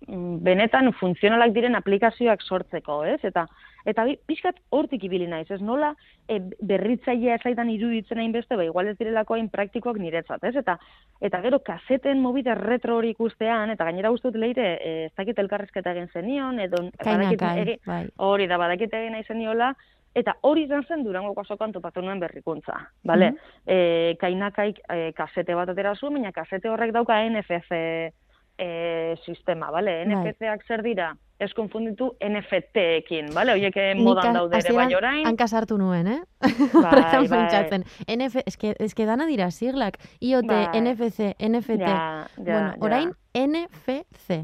mm, 0.08 0.38
benetan 0.44 0.92
funtzionalak 1.00 1.54
diren 1.54 1.76
aplikazioak 1.78 2.42
sortzeko, 2.42 3.04
ez? 3.06 3.20
Eta 3.24 3.46
eta 3.86 4.04
pixkat 4.30 4.60
hortik 4.70 5.04
ibili 5.08 5.26
naiz, 5.26 5.48
ez 5.50 5.62
nola 5.62 5.96
e, 6.30 6.38
berritzailea 6.62 7.40
ez 7.40 7.42
zaidan 7.42 7.70
iruditzen 7.74 8.20
hain 8.22 8.32
beste, 8.32 8.56
ba, 8.56 8.66
igual 8.66 8.92
ez 8.92 8.98
direlako 9.00 9.34
hain 9.34 9.50
praktikoak 9.50 9.98
niretzat, 9.98 10.44
ez? 10.44 10.56
Eta 10.56 10.78
eta 11.22 11.42
gero 11.42 11.60
kaseten 11.66 12.22
mobide 12.22 12.54
retro 12.58 12.98
hori 13.00 13.14
ikustean, 13.16 13.74
eta 13.74 13.86
gainera 13.90 14.12
uste 14.14 14.30
dut 14.30 14.42
leire, 14.42 14.68
e, 14.78 15.06
ez 15.06 15.14
dakit 15.18 15.40
elkarrezketa 15.40 15.96
egin 15.96 16.12
zenion, 16.14 16.60
edo 16.60 16.84
badakit 16.84 17.02
Kainakai, 17.06 17.56
egi- 17.66 17.80
bai. 17.88 18.04
hori 18.18 18.48
da, 18.48 18.58
badakit 18.62 18.94
egin 18.94 19.18
nahi 19.18 19.26
zeniola, 19.26 19.74
eta 20.14 20.36
hori 20.42 20.66
izan 20.68 20.84
zen 20.84 21.04
durango 21.04 21.34
kasokan 21.34 21.72
topatu 21.72 22.02
nuen 22.02 22.20
berrikuntza, 22.20 22.78
bale? 23.04 23.32
Mhm. 23.32 23.38
e, 23.66 24.16
kainakaik 24.20 24.82
e, 24.90 25.12
kasete 25.14 25.56
bat 25.56 25.70
atera 25.70 25.96
zuen, 25.96 26.14
baina 26.14 26.32
kasete 26.32 26.70
horrek 26.70 26.92
dauka 26.94 27.18
NFC 27.24 28.12
e, 28.58 29.16
sistema, 29.26 29.72
bale? 29.72 30.04
Bai. 30.06 30.16
NFC-ak 30.16 30.66
zer 30.68 30.84
dira? 30.86 31.12
Ez 31.42 31.50
konfunditu 31.58 32.12
NFT-ekin, 32.22 33.32
bale? 33.34 33.56
Oiek 33.58 33.78
modan 33.98 34.36
daude 34.38 34.60
ere, 34.60 34.76
bai 34.78 34.94
orain. 34.94 35.24
hanka 35.26 35.48
sartu 35.48 35.78
nuen, 35.82 36.08
eh? 36.08 36.20
Bai, 36.86 37.28
bai. 37.28 37.80
NF, 38.06 38.44
eske, 38.46 38.76
eske 38.80 39.08
dana 39.10 39.26
dira 39.26 39.50
siglak. 39.50 39.98
IoT, 40.22 40.48
Bai. 40.48 40.82
NFC, 40.82 41.34
NFT. 41.42 41.82
Ja, 41.82 42.28
ja, 42.38 42.44
bueno, 42.44 42.68
ja. 42.68 42.78
orain 42.82 43.14
NFC. 43.34 44.44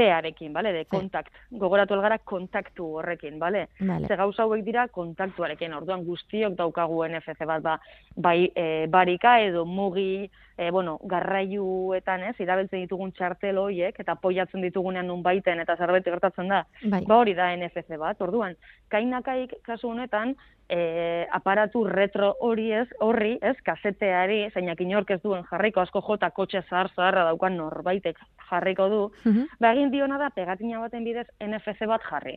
C-arekin, 0.00 0.52
bale? 0.52 0.72
De 0.72 0.84
kontakt. 0.88 1.32
Gogoratu 1.62 1.94
elgara 1.96 2.18
kontaktu 2.24 2.86
horrekin, 2.98 3.38
bale? 3.38 3.66
Vale. 3.80 4.08
Ze 4.08 4.16
gauza 4.16 4.46
hauek 4.46 4.64
dira 4.64 4.86
kontaktuarekin, 4.88 5.74
orduan 5.76 6.04
guztiok 6.06 6.56
daukagu 6.58 7.02
NFC 7.08 7.44
bat, 7.48 7.62
ba, 7.64 7.76
bai 8.16 8.50
e, 8.54 8.86
barika 8.88 9.36
edo 9.44 9.66
mugi, 9.68 10.30
e, 10.56 10.70
bueno, 10.70 10.96
garraioetan, 11.10 12.24
ez, 12.30 12.36
irabiltzen 12.40 12.86
ditugun 12.86 13.12
txartel 13.16 13.60
horiek, 13.60 14.00
eta 14.00 14.16
poiatzen 14.22 14.64
ditugunean 14.64 15.10
nun 15.10 15.24
baiten, 15.26 15.60
eta 15.60 15.76
zerbait 15.76 16.08
gertatzen 16.08 16.48
da, 16.52 16.64
Bai. 16.82 17.04
ba 17.08 17.20
hori 17.20 17.36
da 17.36 17.50
NFC 17.56 18.00
bat, 18.00 18.20
orduan, 18.24 18.56
kainakaik 18.88 19.58
kasu 19.66 19.92
honetan, 19.92 20.36
e, 20.70 21.26
aparatu 21.34 21.82
retro 21.84 22.36
hori 22.46 22.68
ez, 22.72 22.86
horri, 23.02 23.32
ez, 23.42 23.56
kaseteari, 23.66 24.44
zeinak 24.54 24.80
inork 24.80 25.10
ez 25.10 25.20
duen 25.22 25.42
jarriko 25.50 25.80
asko 25.82 26.00
jota 26.06 26.30
kotxe 26.30 26.62
zahar 26.70 26.88
zaharra 26.94 27.24
daukan 27.24 27.56
norbaitek 27.58 28.16
jarriko 28.50 28.88
du, 28.88 29.00
Mhm. 29.24 29.46
Ba, 29.60 29.72
egin 29.74 29.90
diona 29.90 30.18
da 30.18 30.30
pegatina 30.30 30.78
baten 30.80 31.04
bidez 31.04 31.26
NFC 31.40 31.86
bat 31.86 32.02
jarri. 32.10 32.36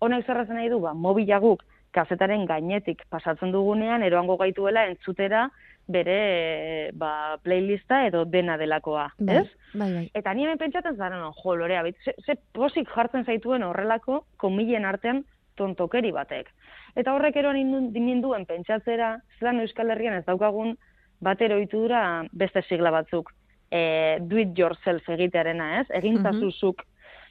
Honek 0.00 0.26
zer 0.26 0.42
esan 0.44 0.56
nahi 0.56 0.68
du, 0.68 0.78
ba, 0.80 0.92
mobilaguk 0.94 1.64
kazetaren 1.92 2.44
gainetik 2.46 3.02
pasatzen 3.10 3.50
dugunean, 3.52 4.02
eroango 4.02 4.36
gaituela 4.36 4.86
entzutera 4.86 5.48
bere 5.88 6.90
ba, 6.94 7.38
playlista 7.42 8.04
edo 8.06 8.24
dena 8.24 8.56
delakoa, 8.56 9.08
Bai, 9.18 9.36
ez? 9.40 9.48
bai, 9.74 9.92
bai. 9.94 10.10
Eta 10.14 10.34
ni 10.34 10.44
hemen 10.44 10.58
pentsatzen 10.58 10.96
zara, 10.96 11.18
no, 11.18 11.32
jo, 11.42 11.56
lorea, 11.56 11.82
bit, 11.82 11.96
ze, 12.04 12.14
ze 12.26 12.36
posik 12.52 12.88
jartzen 12.94 13.24
zaituen 13.24 13.62
horrelako 13.66 14.24
komilen 14.36 14.84
artean 14.84 15.24
tontokeri 15.56 16.12
batek. 16.12 16.48
Eta 16.96 17.14
horrek 17.14 17.36
ero 17.36 17.52
nindu- 17.52 17.90
ninduen 17.92 18.46
pentsatzera, 18.46 19.20
zelan 19.38 19.60
Euskal 19.60 19.90
Herrian 19.90 20.14
ez 20.14 20.24
daukagun 20.26 20.76
batero 21.20 21.56
ohitura 21.56 22.24
beste 22.32 22.62
sigla 22.68 22.90
batzuk. 22.90 23.30
E, 23.70 24.18
do 24.20 24.36
it 24.38 24.56
yourself 24.58 25.08
egitearena, 25.08 25.80
ez? 25.80 25.86
Egintzazuzuk. 25.90 26.82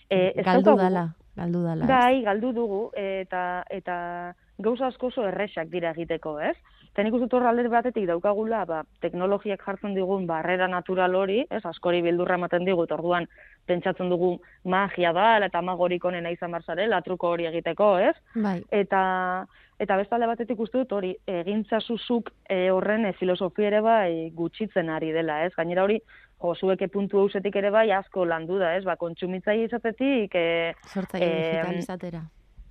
E, 0.10 0.34
ez 0.38 0.46
galdu 0.46 0.70
daukagu- 0.72 0.78
dala, 0.82 1.08
galdu 1.36 1.64
dala. 1.64 1.86
Bai, 1.86 2.22
galdu 2.24 2.54
dugu, 2.54 2.92
eta, 2.96 3.64
eta 3.70 4.36
gauza 4.58 4.88
asko 4.88 5.08
oso 5.08 5.28
erresak 5.28 5.68
dira 5.70 5.92
egiteko, 5.92 6.40
ez? 6.40 6.56
Eta 7.00 7.06
nik 7.08 7.14
uste 7.16 7.30
dut 7.30 7.34
hor 7.38 7.46
alde 7.48 7.70
batetik 7.72 8.04
daukagula, 8.10 8.66
ba, 8.68 8.82
teknologiak 9.00 9.62
jartzen 9.64 9.94
digun 9.96 10.26
barrera 10.28 10.66
natural 10.68 11.14
hori, 11.16 11.38
ez? 11.48 11.62
Askori 11.64 12.02
bildurra 12.04 12.36
ematen 12.36 12.66
digu, 12.68 12.84
eta 12.84 12.98
orduan 12.98 13.24
pentsatzen 13.72 14.10
dugu 14.12 14.34
magia 14.68 15.14
da, 15.16 15.30
eta 15.46 15.62
magorik 15.64 16.04
onena 16.04 16.34
izan 16.36 16.52
barzarela, 16.52 17.00
truko 17.06 17.30
hori 17.32 17.48
egiteko, 17.48 17.88
ez? 18.04 18.12
Bai, 18.36 18.58
Eta 18.82 19.04
eta 19.80 19.96
beste 19.96 20.18
alde 20.18 20.28
batetik 20.28 20.60
uste 20.60 20.82
dut 20.82 20.92
hori 20.92 21.14
egintza 21.40 21.80
zuzuk 21.80 22.34
e, 22.50 22.58
horren 22.68 23.08
e, 23.08 23.14
filosofia 23.16 23.70
ere 23.70 23.80
bai 23.80 24.10
gutxitzen 24.36 24.92
ari 24.92 25.14
dela, 25.16 25.38
ez? 25.46 25.54
Gainera 25.56 25.86
hori 25.88 26.02
jo, 26.02 26.52
zueke 26.52 26.90
puntu 26.92 27.22
hausetik 27.22 27.56
ere 27.62 27.72
bai 27.72 27.86
asko 27.96 28.28
landu 28.28 28.60
da, 28.60 28.74
ez? 28.76 28.84
Ba, 28.84 28.98
kontsumitzaile 29.00 29.70
izatetik, 29.70 30.36
e, 30.36 30.76
sortzaile 30.92 31.32
Em, 31.32 31.40
digitalizatera. 31.48 32.26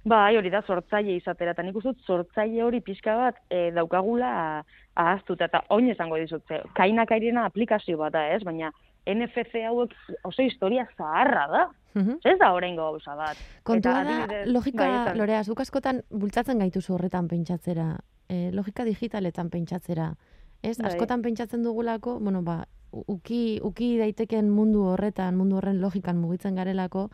Bai, 0.05 0.37
hori 0.39 0.51
da, 0.51 0.63
sortzaile 0.63 1.17
izatera, 1.19 1.53
eta 1.53 1.63
nik 1.63 1.77
uste 1.77 1.93
sortzaile 2.07 2.63
hori 2.65 2.81
pixka 2.81 3.17
bat 3.19 3.41
e, 3.51 3.71
daukagula 3.75 4.63
ahaztuta, 4.95 5.49
eta 5.51 5.65
oin 5.75 5.91
esango 5.91 6.17
dizut, 6.21 6.45
ze, 6.49 6.63
kainak 6.75 7.11
airena 7.13 7.45
aplikazio 7.49 7.99
bat 7.99 8.15
da, 8.15 8.29
ez? 8.35 8.43
Baina 8.47 8.71
NFC 9.09 9.65
hauek 9.67 9.95
oso 10.25 10.43
historia 10.43 10.87
zaharra 10.97 11.47
da. 11.51 11.67
Mhm. 11.95 12.19
Ez 12.25 12.39
da 12.39 12.53
oraingo 12.53 12.85
gauza 12.85 13.17
bat. 13.17 13.39
Kontua 13.65 13.93
da, 13.93 14.01
adibidez, 14.05 14.47
logika, 14.53 14.87
bai. 14.87 15.17
Lorea, 15.19 15.43
zuk 15.45 15.61
askotan 15.61 16.03
bultzatzen 16.11 16.59
gaituzu 16.63 16.95
horretan 16.95 17.29
pentsatzera. 17.29 17.95
E, 18.29 18.51
logika 18.53 18.85
digitaletan 18.85 19.51
pentsatzera. 19.51 20.13
Ez, 20.63 20.77
Bai. 20.79 20.91
askotan 20.91 21.23
pentsatzen 21.23 21.63
dugulako, 21.63 22.19
bueno, 22.21 22.43
ba, 22.43 22.65
uki, 22.91 23.61
uki 23.63 23.97
daiteken 23.99 24.51
mundu 24.51 24.85
horretan, 24.93 25.37
mundu 25.37 25.57
horren 25.57 25.81
logikan 25.81 26.19
mugitzen 26.19 26.59
garelako, 26.59 27.09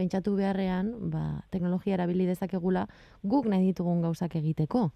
pentsatu 0.00 0.34
beharrean, 0.38 0.94
ba, 1.12 1.24
teknologia 1.52 1.98
erabili 1.98 2.26
dezakegula, 2.30 2.86
guk 3.22 3.50
nahi 3.52 3.68
ditugun 3.70 4.00
gauzak 4.06 4.38
egiteko. 4.40 4.88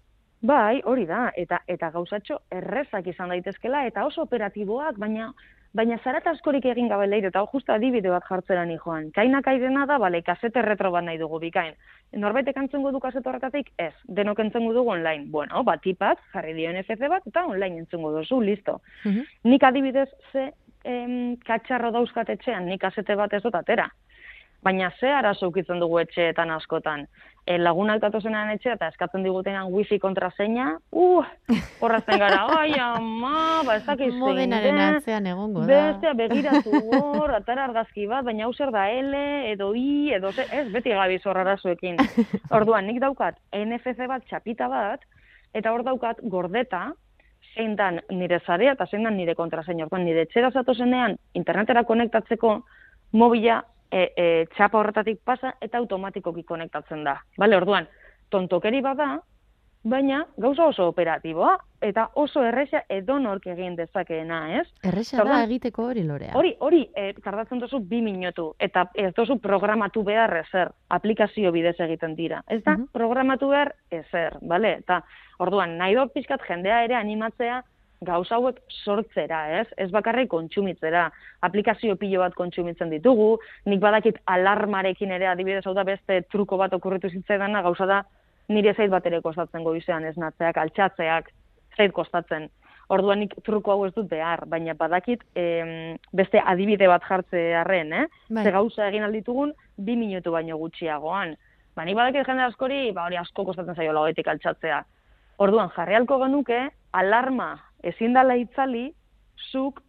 Bai, 0.45 0.81
hori 0.85 1.05
da, 1.09 1.27
eta 1.41 1.61
eta 1.71 1.89
gauzatxo 1.93 2.41
errezak 2.53 3.07
izan 3.09 3.31
daitezkela, 3.33 3.85
eta 3.89 4.03
oso 4.05 4.25
operatiboak, 4.25 4.99
baina 5.01 5.31
baina 5.75 5.97
zarat 6.03 6.27
askorik 6.31 6.65
egin 6.71 6.87
gabe 6.87 7.07
leire, 7.07 7.27
eta 7.31 7.41
hor 7.43 7.49
justa 7.51 7.75
adibide 7.75 8.11
bat 8.11 8.23
jartzera 8.29 8.63
ni 8.65 8.77
joan. 8.79 9.09
Kainak 9.15 9.47
airena 9.51 9.83
da, 9.89 9.97
bale, 9.99 10.21
kasete 10.23 10.61
retro 10.63 10.91
bat 10.93 11.03
nahi 11.03 11.19
dugu 11.19 11.39
bikain. 11.43 11.73
Norbaitek 12.15 12.61
entzengo 12.61 12.93
du 12.95 13.01
kasete 13.03 13.27
horretatik? 13.27 13.73
Ez, 13.77 13.91
denok 14.19 14.39
entzengo 14.45 14.71
dugu 14.77 14.93
online. 14.93 15.27
Bueno, 15.33 15.65
bat 15.67 15.83
tipak, 15.83 16.21
jarri 16.31 16.55
dio 16.55 16.71
NFC 16.71 17.09
bat, 17.11 17.27
eta 17.27 17.43
online 17.51 17.83
entzengo 17.83 18.13
duzu, 18.15 18.39
listo. 18.41 18.79
Mhm. 19.03 19.27
Nik 19.51 19.67
adibidez 19.67 20.09
ze 20.31 20.51
em, 20.85 21.35
katxarro 21.43 21.91
dauzkat 21.91 22.29
etxean, 22.37 22.69
nik 22.69 22.81
kasete 22.81 23.19
bat 23.19 23.33
ez 23.33 23.43
dut 23.43 23.59
atera. 23.59 23.89
Baina 24.65 24.89
ze 24.99 25.11
arazo 25.13 25.51
ukitzen 25.51 25.79
dugu 25.79 25.99
etxeetan 26.01 26.49
askotan. 26.49 27.03
E, 27.45 27.59
lagunak 27.61 27.99
datozenan 28.01 28.49
etxea 28.55 28.73
eta 28.73 28.87
eskatzen 28.89 29.21
digutenan 29.21 29.67
wifi 29.69 29.99
kontraseina, 30.01 30.71
uh, 30.97 31.27
horrazten 31.85 32.17
gara, 32.17 32.39
ai 32.63 32.71
ama, 32.81 33.61
ba 33.67 33.75
ez 33.77 33.83
dakiz 33.85 34.09
Modenaren 34.17 34.79
den, 34.79 34.95
atzean 34.97 35.29
egongo 35.29 35.61
da. 35.61 35.67
bestea 35.69 36.15
begiratu 36.17 36.81
hor, 36.81 37.35
atara 37.37 37.67
argazki 37.69 38.07
bat, 38.09 38.25
baina 38.25 38.47
hau 38.47 38.53
zer 38.55 38.73
da 38.73 38.87
L, 38.89 39.13
edo 39.51 39.69
I, 39.77 40.15
edo 40.17 40.31
ze, 40.33 40.47
ez, 40.49 40.65
beti 40.73 40.97
gabiz 40.97 41.21
hor 41.29 41.37
arazoekin. 41.43 42.01
Orduan, 42.57 42.89
nik 42.89 42.97
daukat 43.05 43.37
NFC 43.53 44.09
bat, 44.09 44.25
txapita 44.25 44.71
bat, 44.71 45.05
eta 45.53 45.75
hor 45.75 45.85
daukat 45.85 46.25
gordeta, 46.25 46.87
zein 47.53 47.77
dan 47.77 48.01
nire 48.09 48.41
zarea 48.41 48.73
eta 48.73 48.89
zein 48.89 49.05
dan 49.05 49.21
nire 49.21 49.37
kontraseina. 49.37 49.85
Orduan, 49.85 50.09
nire 50.09 50.25
etxera 50.25 50.49
zatozenean 50.49 51.19
internetera 51.37 51.85
konektatzeko 51.85 52.57
mobila 53.13 53.61
e, 53.91 54.11
e, 54.15 54.45
txapa 54.55 54.79
horretatik 54.79 55.19
pasa 55.23 55.55
eta 55.61 55.77
automatikoki 55.77 56.43
konektatzen 56.43 57.03
da. 57.03 57.19
Bale, 57.37 57.55
orduan, 57.57 57.87
tontokeri 58.29 58.81
bada, 58.81 59.19
baina 59.85 60.23
gauza 60.41 60.65
oso 60.65 60.87
operatiboa, 60.89 61.57
eta 61.85 62.07
oso 62.17 62.41
erresa 62.43 62.81
edonork 62.89 63.45
egin 63.47 63.75
dezakeena, 63.77 64.39
ez? 64.59 64.67
Erresa 64.83 65.23
da 65.23 65.43
egiteko 65.43 65.85
hori 65.91 66.03
lorea. 66.03 66.31
Hori, 66.33 66.55
hori, 66.59 66.89
e, 66.95 67.11
tardatzen 67.21 67.59
duzu 67.61 67.79
bi 67.79 68.01
minutu, 68.01 68.55
eta 68.59 68.87
ez 68.95 69.11
duzu 69.13 69.37
programatu 69.39 70.01
behar 70.03 70.33
ezer, 70.37 70.71
aplikazio 70.89 71.51
bidez 71.51 71.75
egiten 71.79 72.15
dira. 72.15 72.41
Ez 72.47 72.63
da, 72.63 72.77
Mhm. 72.77 72.87
programatu 72.93 73.49
behar 73.49 73.75
ezer, 73.91 74.39
bale? 74.41 74.73
Eta, 74.79 75.03
orduan, 75.37 75.77
nahi 75.77 75.93
dut 75.93 76.13
pixkat 76.13 76.41
jendea 76.47 76.83
ere 76.83 76.95
animatzea 76.95 77.63
gauza 78.01 78.35
hauek 78.35 78.59
sortzera, 78.83 79.61
ez? 79.61 79.67
Ez 79.77 79.89
bakarrik 79.91 80.29
kontsumitzera. 80.29 81.07
Aplikazio 81.45 81.95
pilo 81.95 82.19
bat 82.19 82.35
kontsumitzen 82.35 82.91
ditugu, 82.91 83.37
nik 83.65 83.79
badakit 83.79 84.19
alarmarekin 84.25 85.11
ere 85.15 85.29
adibidez 85.31 85.65
hau 85.65 85.73
da 85.73 85.85
beste 85.87 86.21
truko 86.31 86.57
bat 86.57 86.73
okurritu 86.73 87.09
zitzaidana, 87.09 87.63
gauza 87.65 87.85
da 87.85 88.03
nire 88.49 88.73
zait 88.75 88.91
bat 88.91 89.05
ere 89.05 89.21
kostatzen 89.21 89.63
goizean 89.63 90.05
esnatzeak, 90.05 90.57
altxatzeak, 90.57 91.31
zait 91.77 91.93
kostatzen. 91.95 92.49
Orduan 92.93 93.23
nik 93.23 93.33
truko 93.45 93.73
hau 93.73 93.85
ez 93.87 93.93
dut 93.95 94.07
behar, 94.11 94.43
baina 94.45 94.75
badakit 94.77 95.23
em, 95.35 95.95
beste 96.13 96.37
adibide 96.37 96.87
bat 96.87 97.03
jartze 97.07 97.41
arren, 97.57 97.93
eh? 97.93 98.05
Bai. 98.29 98.43
Ze 98.45 98.53
gauza 98.53 98.89
egin 98.91 99.07
alditugun, 99.07 99.55
bi 99.77 99.95
minutu 99.97 100.35
baino 100.35 100.59
gutxiagoan. 100.61 101.33
Ba, 101.75 101.83
nik 101.83 101.97
badakit 101.97 102.29
jende 102.29 102.45
askori, 102.45 102.91
ba, 102.93 103.07
hori 103.07 103.17
asko 103.17 103.47
kostatzen 103.47 103.75
zaio 103.75 103.95
lagoetik 103.95 104.29
altxatzea. 104.29 104.83
Orduan, 105.41 105.71
jarri 105.75 105.97
halko 105.97 106.19
genuke, 106.21 106.59
alarma 106.95 107.55
ezin 107.85 108.13
dala 108.17 108.35
itzali, 108.41 108.89
zuk 109.51 109.81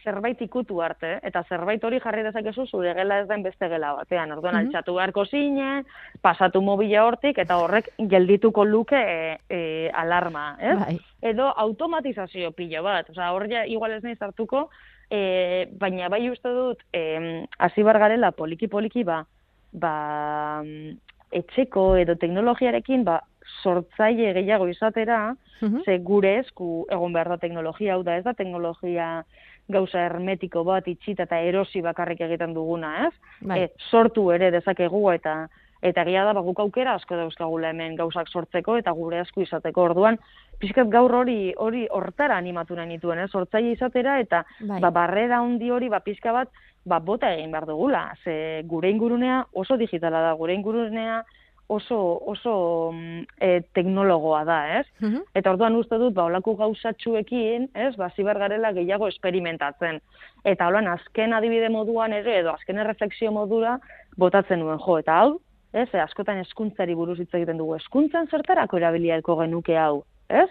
zerbait 0.00 0.40
ikutu 0.40 0.78
arte, 0.80 1.18
eta 1.28 1.42
zerbait 1.44 1.82
hori 1.84 1.98
jarri 2.00 2.22
dezakezu 2.24 2.64
zure 2.70 2.94
gela 2.96 3.18
ez 3.20 3.26
den 3.28 3.42
beste 3.44 3.68
gela 3.68 3.90
batean. 3.98 4.30
Orduan, 4.32 4.54
Mhm. 4.54 4.66
altxatu 4.70 4.94
beharko 4.96 5.26
zine, 5.26 5.84
pasatu 6.22 6.62
mobila 6.64 7.02
hortik, 7.04 7.36
eta 7.38 7.58
horrek 7.60 7.90
geldituko 7.98 8.64
luke 8.64 8.96
e, 8.96 9.38
e, 9.50 9.90
alarma, 9.92 10.56
ez? 10.58 10.78
Bai. 10.78 10.98
edo 11.20 11.52
automatizazio 11.54 12.52
pilo 12.52 12.82
bat. 12.82 13.10
Osea, 13.10 13.32
hor 13.32 13.44
ja 13.50 13.66
igual 13.66 13.92
ez 13.92 14.02
naiz 14.02 14.16
hartuko, 14.22 14.70
e, 15.10 15.68
baina 15.78 16.08
bai 16.08 16.30
uste 16.30 16.48
dut, 16.48 16.78
e, 16.94 17.44
hasi 17.58 17.82
bar 17.82 17.98
garela 17.98 18.30
poliki-poliki, 18.32 19.04
ba, 19.04 19.26
ba, 19.72 20.62
mm, 20.64 20.96
etxeko 21.30 21.96
edo 21.96 22.16
teknologiarekin, 22.16 23.04
ba, 23.04 23.20
sortzaile 23.62 24.32
gehiago 24.34 24.68
izatera, 24.68 25.34
Mhm. 25.60 25.82
ze 25.84 25.98
gure 25.98 26.38
esku 26.38 26.86
egon 26.90 27.12
behar 27.12 27.28
da 27.28 27.36
teknologia, 27.36 27.94
hau 27.94 28.02
da 28.02 28.16
ez 28.16 28.24
da 28.24 28.32
teknologia 28.32 29.24
gauza 29.68 30.06
hermetiko 30.06 30.64
bat 30.64 30.86
itxita 30.88 31.24
eta 31.24 31.38
erosi 31.40 31.80
bakarrik 31.82 32.20
egiten 32.20 32.54
duguna, 32.54 33.06
ez? 33.06 33.14
Bai. 33.40 33.58
E, 33.64 33.68
sortu 33.90 34.30
ere 34.32 34.50
dezakegu 34.50 35.10
eta 35.12 35.48
eta 35.82 36.02
egia 36.02 36.24
da 36.24 36.32
ba, 36.34 36.40
guk 36.44 36.58
aukera 36.60 36.94
asko 36.94 37.16
dauzkagula 37.16 37.70
hemen 37.70 37.94
gauzak 37.96 38.28
sortzeko 38.28 38.76
eta 38.76 38.90
gure 38.92 39.20
esku 39.20 39.40
izateko. 39.40 39.82
Orduan, 39.82 40.18
pixkat 40.60 40.88
gaur 40.92 41.14
hori 41.14 41.54
hori 41.56 41.86
hortara 41.90 42.36
animatu 42.36 42.74
nahi 42.76 42.86
nituen, 42.88 43.18
ez? 43.18 43.30
Sortzaile 43.30 43.72
izatera 43.72 44.18
eta 44.20 44.44
Bai. 44.60 44.80
ba, 44.80 44.90
barrera 44.90 45.38
handi 45.38 45.70
hori 45.70 45.88
ba, 45.88 46.00
pixka 46.00 46.32
bat 46.32 46.48
ba, 46.84 46.98
bota 46.98 47.32
egin 47.32 47.50
behar 47.50 47.64
dugula. 47.66 48.12
Ze 48.24 48.62
gure 48.66 48.90
ingurunea 48.90 49.46
oso 49.54 49.76
digitala 49.76 50.20
da, 50.20 50.32
gure 50.32 50.52
ingurunea 50.54 51.22
oso, 51.70 51.98
oso 52.26 52.90
mm, 52.92 53.20
e, 53.38 53.50
teknologoa 53.78 54.42
da, 54.44 54.58
ez? 54.80 54.86
Mhm. 54.98 55.22
Eta 55.38 55.52
orduan 55.52 55.76
uste 55.78 56.00
dut, 56.02 56.14
ba, 56.16 56.24
olako 56.26 56.56
gauzatxuekin, 56.58 57.68
ez, 57.78 57.92
ba, 58.00 58.10
zibar 58.16 58.40
garela 58.42 58.72
gehiago 58.74 59.06
esperimentatzen. 59.08 60.00
Eta 60.44 60.66
holan, 60.66 60.88
azken 60.90 61.36
adibide 61.36 61.70
moduan 61.70 62.16
ere, 62.16 62.40
edo 62.40 62.50
azken 62.56 62.82
erreflexio 62.82 63.30
modura, 63.36 63.76
botatzen 64.18 64.64
nuen 64.64 64.82
jo. 64.82 64.98
Eta 64.98 65.20
hau, 65.22 65.38
ez, 65.70 65.86
e, 65.92 66.02
askotan 66.02 66.42
hezkuntzari 66.42 66.98
buruz 66.98 67.20
hitz 67.20 67.30
egiten 67.30 67.62
dugu, 67.62 67.78
hezkuntzan 67.78 68.26
zertarako 68.34 68.82
erabilialko 68.82 69.38
genuke 69.44 69.78
hau, 69.78 70.02
ez? 70.28 70.48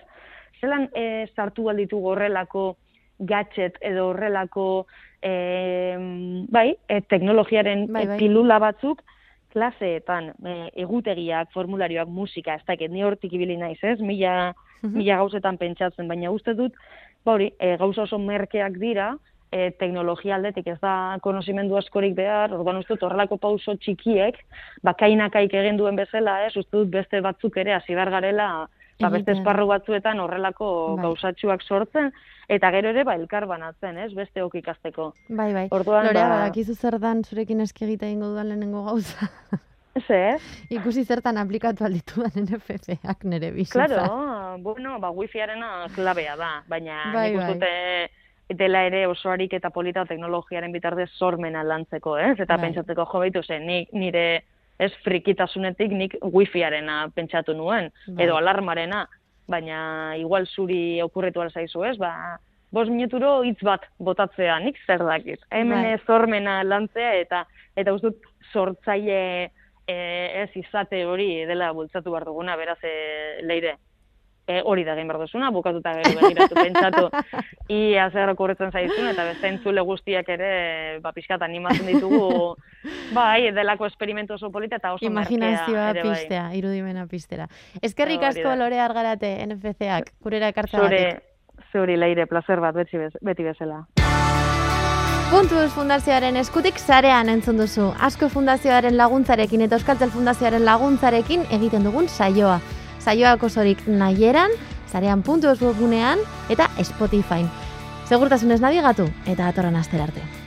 Zelan 0.61 0.88
e, 0.95 1.28
sartu 1.36 1.67
alditugu 1.67 2.13
horrelako 2.15 2.70
gadget 3.20 3.76
edo 3.84 4.13
horrelako 4.13 4.65
e, 5.20 5.36
bai, 6.47 6.70
e, 6.88 7.01
teknologiaren 7.11 7.89
Bai, 7.91 8.07
bai. 8.07 8.20
pilula 8.24 8.63
batzuk 8.63 9.03
klaseetan, 9.54 10.34
e, 10.45 10.70
egutegiak, 10.84 11.52
formularioak, 11.54 12.08
musika, 12.08 12.56
ez 12.56 12.66
dakit, 12.68 12.91
ni 12.91 13.04
hortik 13.04 13.34
ibili 13.34 13.58
naiz, 13.58 13.80
ez? 13.84 14.00
Mila, 14.00 14.54
Mhm. 14.84 14.97
mila 14.97 15.18
gauzetan 15.18 15.58
pentsatzen, 15.58 16.08
baina 16.08 16.32
uste 16.32 16.54
dut, 16.54 16.74
ba 17.26 17.34
hori, 17.34 17.52
e, 17.60 17.76
gauza 17.78 18.04
oso 18.04 18.18
merkeak 18.20 18.78
dira, 18.80 19.16
e, 19.52 19.72
teknologia 19.72 20.36
aldetik 20.36 20.68
ez 20.68 20.80
da 20.80 21.18
konozimendu 21.22 21.76
askorik 21.76 22.14
behar, 22.16 22.54
orduan 22.54 22.78
uste 22.78 22.93
dut 22.93 23.04
horrelako 23.04 23.38
pauso 23.38 23.76
txikiek, 23.76 24.36
bakainakaik 24.84 25.54
egin 25.54 25.78
duen 25.78 25.95
bezala, 25.95 26.45
ez, 26.45 26.56
uste 26.56 26.78
dut 26.78 26.89
beste 26.89 27.22
batzuk 27.22 27.58
ere 27.58 27.74
hasi 27.74 27.95
behar 27.95 28.12
garela, 28.12 28.68
ba, 29.00 29.10
beste 29.10 29.32
esparru 29.38 29.68
batzuetan 29.70 30.20
horrelako 30.20 30.95
Bai. 30.97 31.04
gauzatxuak 31.06 31.62
sortzen, 31.64 32.12
eta 32.50 32.72
gero 32.72 32.89
ere 32.89 33.04
ba, 33.08 33.16
elkar 33.16 33.45
banatzen, 33.47 33.97
ez, 33.97 34.14
beste 34.14 34.43
ok 34.43 34.56
ikasteko. 34.62 35.14
Bai, 35.30 35.54
bai. 35.54 35.68
Orduan, 35.72 36.06
Lorea, 36.10 36.28
ba- 36.28 36.38
badakizu 36.43 36.76
zer 36.76 37.00
dan 37.00 37.24
zurekin 37.24 37.62
eski 37.62 37.86
egite 37.86 38.08
egingo 38.10 38.28
dudan 38.34 38.50
lehenengo 38.50 38.84
gauza. 38.86 39.30
Ez, 39.95 40.06
eh? 40.10 40.38
Ikusi 40.78 41.04
zertan 41.06 41.38
aplikatu 41.38 41.86
alditudan 41.86 42.32
NFP-ak 42.36 43.24
nere 43.24 43.52
bizitzan. 43.52 43.88
Claro, 43.88 44.58
bueno, 44.60 45.00
ba, 45.00 45.12
wifiarena 45.12 45.88
klabea 45.95 46.36
da, 46.36 46.52
baina 46.68 47.12
Bai, 47.14 47.32
nik 47.36 47.60
bai. 47.60 48.10
dela 48.50 48.84
ere 48.88 49.06
osoarik 49.08 49.54
eta 49.54 49.70
polita 49.70 50.06
teknologiaren 50.06 50.72
bitartez 50.72 51.10
sormena 51.18 51.64
lantzeko, 51.64 52.18
ez? 52.18 52.39
Eta 52.39 52.56
Bai. 52.58 52.66
pentsatzeko 52.68 53.06
jo 53.06 53.20
baitu 53.20 53.43
zen, 53.43 53.66
nik 53.66 53.93
nire 53.93 54.43
ez 54.80 54.91
frikitasunetik 55.03 55.91
nik 55.91 56.15
wifiarena 56.23 57.09
pentsatu 57.15 57.53
nuen, 57.53 57.91
Bai. 58.07 58.25
edo 58.25 58.38
alarmarena, 58.39 59.05
baina 59.49 60.15
igual 60.17 60.47
zuri 60.47 61.01
okurritu 61.03 61.43
zaizu, 61.49 61.84
ez? 61.84 61.97
Ba, 61.97 62.39
bost 62.71 62.91
minuturo 62.93 63.41
hitz 63.43 63.59
bat 63.65 63.86
botatzea, 63.99 64.59
nik 64.59 64.77
zer 64.86 65.03
dakit. 65.03 65.41
Hemen 65.51 65.84
Bai. 65.84 65.93
ez 65.93 66.01
sormena 66.05 66.63
lantzea 66.63 67.13
eta 67.19 67.45
eta 67.75 67.93
uste 67.93 68.11
dut 68.11 68.30
sortzaile 68.53 69.51
e, 69.89 69.95
ez 70.43 70.49
izate 70.55 71.03
hori 71.05 71.45
dela 71.49 71.71
bultzatu 71.73 72.11
behar 72.13 72.27
duguna, 72.30 72.55
beraz, 72.59 72.80
e, 72.84 73.41
leire. 73.43 73.77
E, 74.50 74.64
hori 74.66 74.82
da 74.82 74.95
egin 74.95 75.06
behar 75.06 75.22
duzuna, 75.22 75.52
bukatuta 75.54 75.91
gero 76.00 76.16
begiratu 76.24 76.56
pentsatu 76.64 77.04
ia 77.70 78.08
zer 78.10 78.32
okurritzen 78.34 78.72
zaizun, 78.74 79.06
eta 79.12 79.28
beste 79.28 79.52
entzule 79.52 79.84
guztiak 79.86 80.32
ere, 80.34 80.50
ba, 81.04 81.12
pixkat 81.14 81.45
animatzen 81.45 81.86
ditugu, 81.86 82.56
bai, 83.18 83.52
delako 83.54 83.86
esperimentu 83.86 84.39
oso 84.39 84.50
polita 84.50 84.80
eta 84.82 84.95
oso 84.95 85.06
Imaginazioa 85.06 85.70
merkea 85.70 85.89
ere 85.91 86.04
bai. 86.08 86.16
pistea, 86.18 86.47
irudimena 86.58 87.06
pistera. 87.12 87.45
Eskerrik 87.82 88.26
Hori 88.26 88.41
asko 88.41 88.56
lore 88.58 88.82
argarate 88.82 89.36
NFC-ak, 89.45 90.16
kurera 90.24 90.50
ekartza 90.50 90.82
Zure, 90.82 91.06
zuri 91.72 92.00
leire, 92.02 92.26
placer 92.26 92.60
bat, 92.60 92.74
beti, 92.74 92.97
bez, 92.97 93.14
beti 93.22 93.45
bezala. 93.45 93.84
Puntuz 95.30 95.70
Fundazioaren 95.76 96.41
eskutik 96.41 96.80
sarean 96.82 97.30
entzun 97.30 97.60
duzu. 97.62 97.91
Asko 98.02 98.32
Fundazioaren 98.34 98.97
laguntzarekin 98.97 99.62
eta 99.62 99.78
Euskaltel 99.78 100.10
Fundazioaren 100.10 100.66
laguntzarekin 100.66 101.45
egiten 101.54 101.86
dugun 101.86 102.10
saioa. 102.10 102.58
Saioak 103.00 103.43
osorik 103.43 103.86
nahieran, 103.88 104.52
sarean 104.91 105.24
puntu 105.24 105.47
eta 106.50 106.70
Spotify. 106.84 107.45
Segurtasunez 108.10 108.60
nabigatu 108.62 109.10
eta 109.26 109.47
atorran 109.47 109.76
aster 109.76 110.02
arte. 110.02 110.39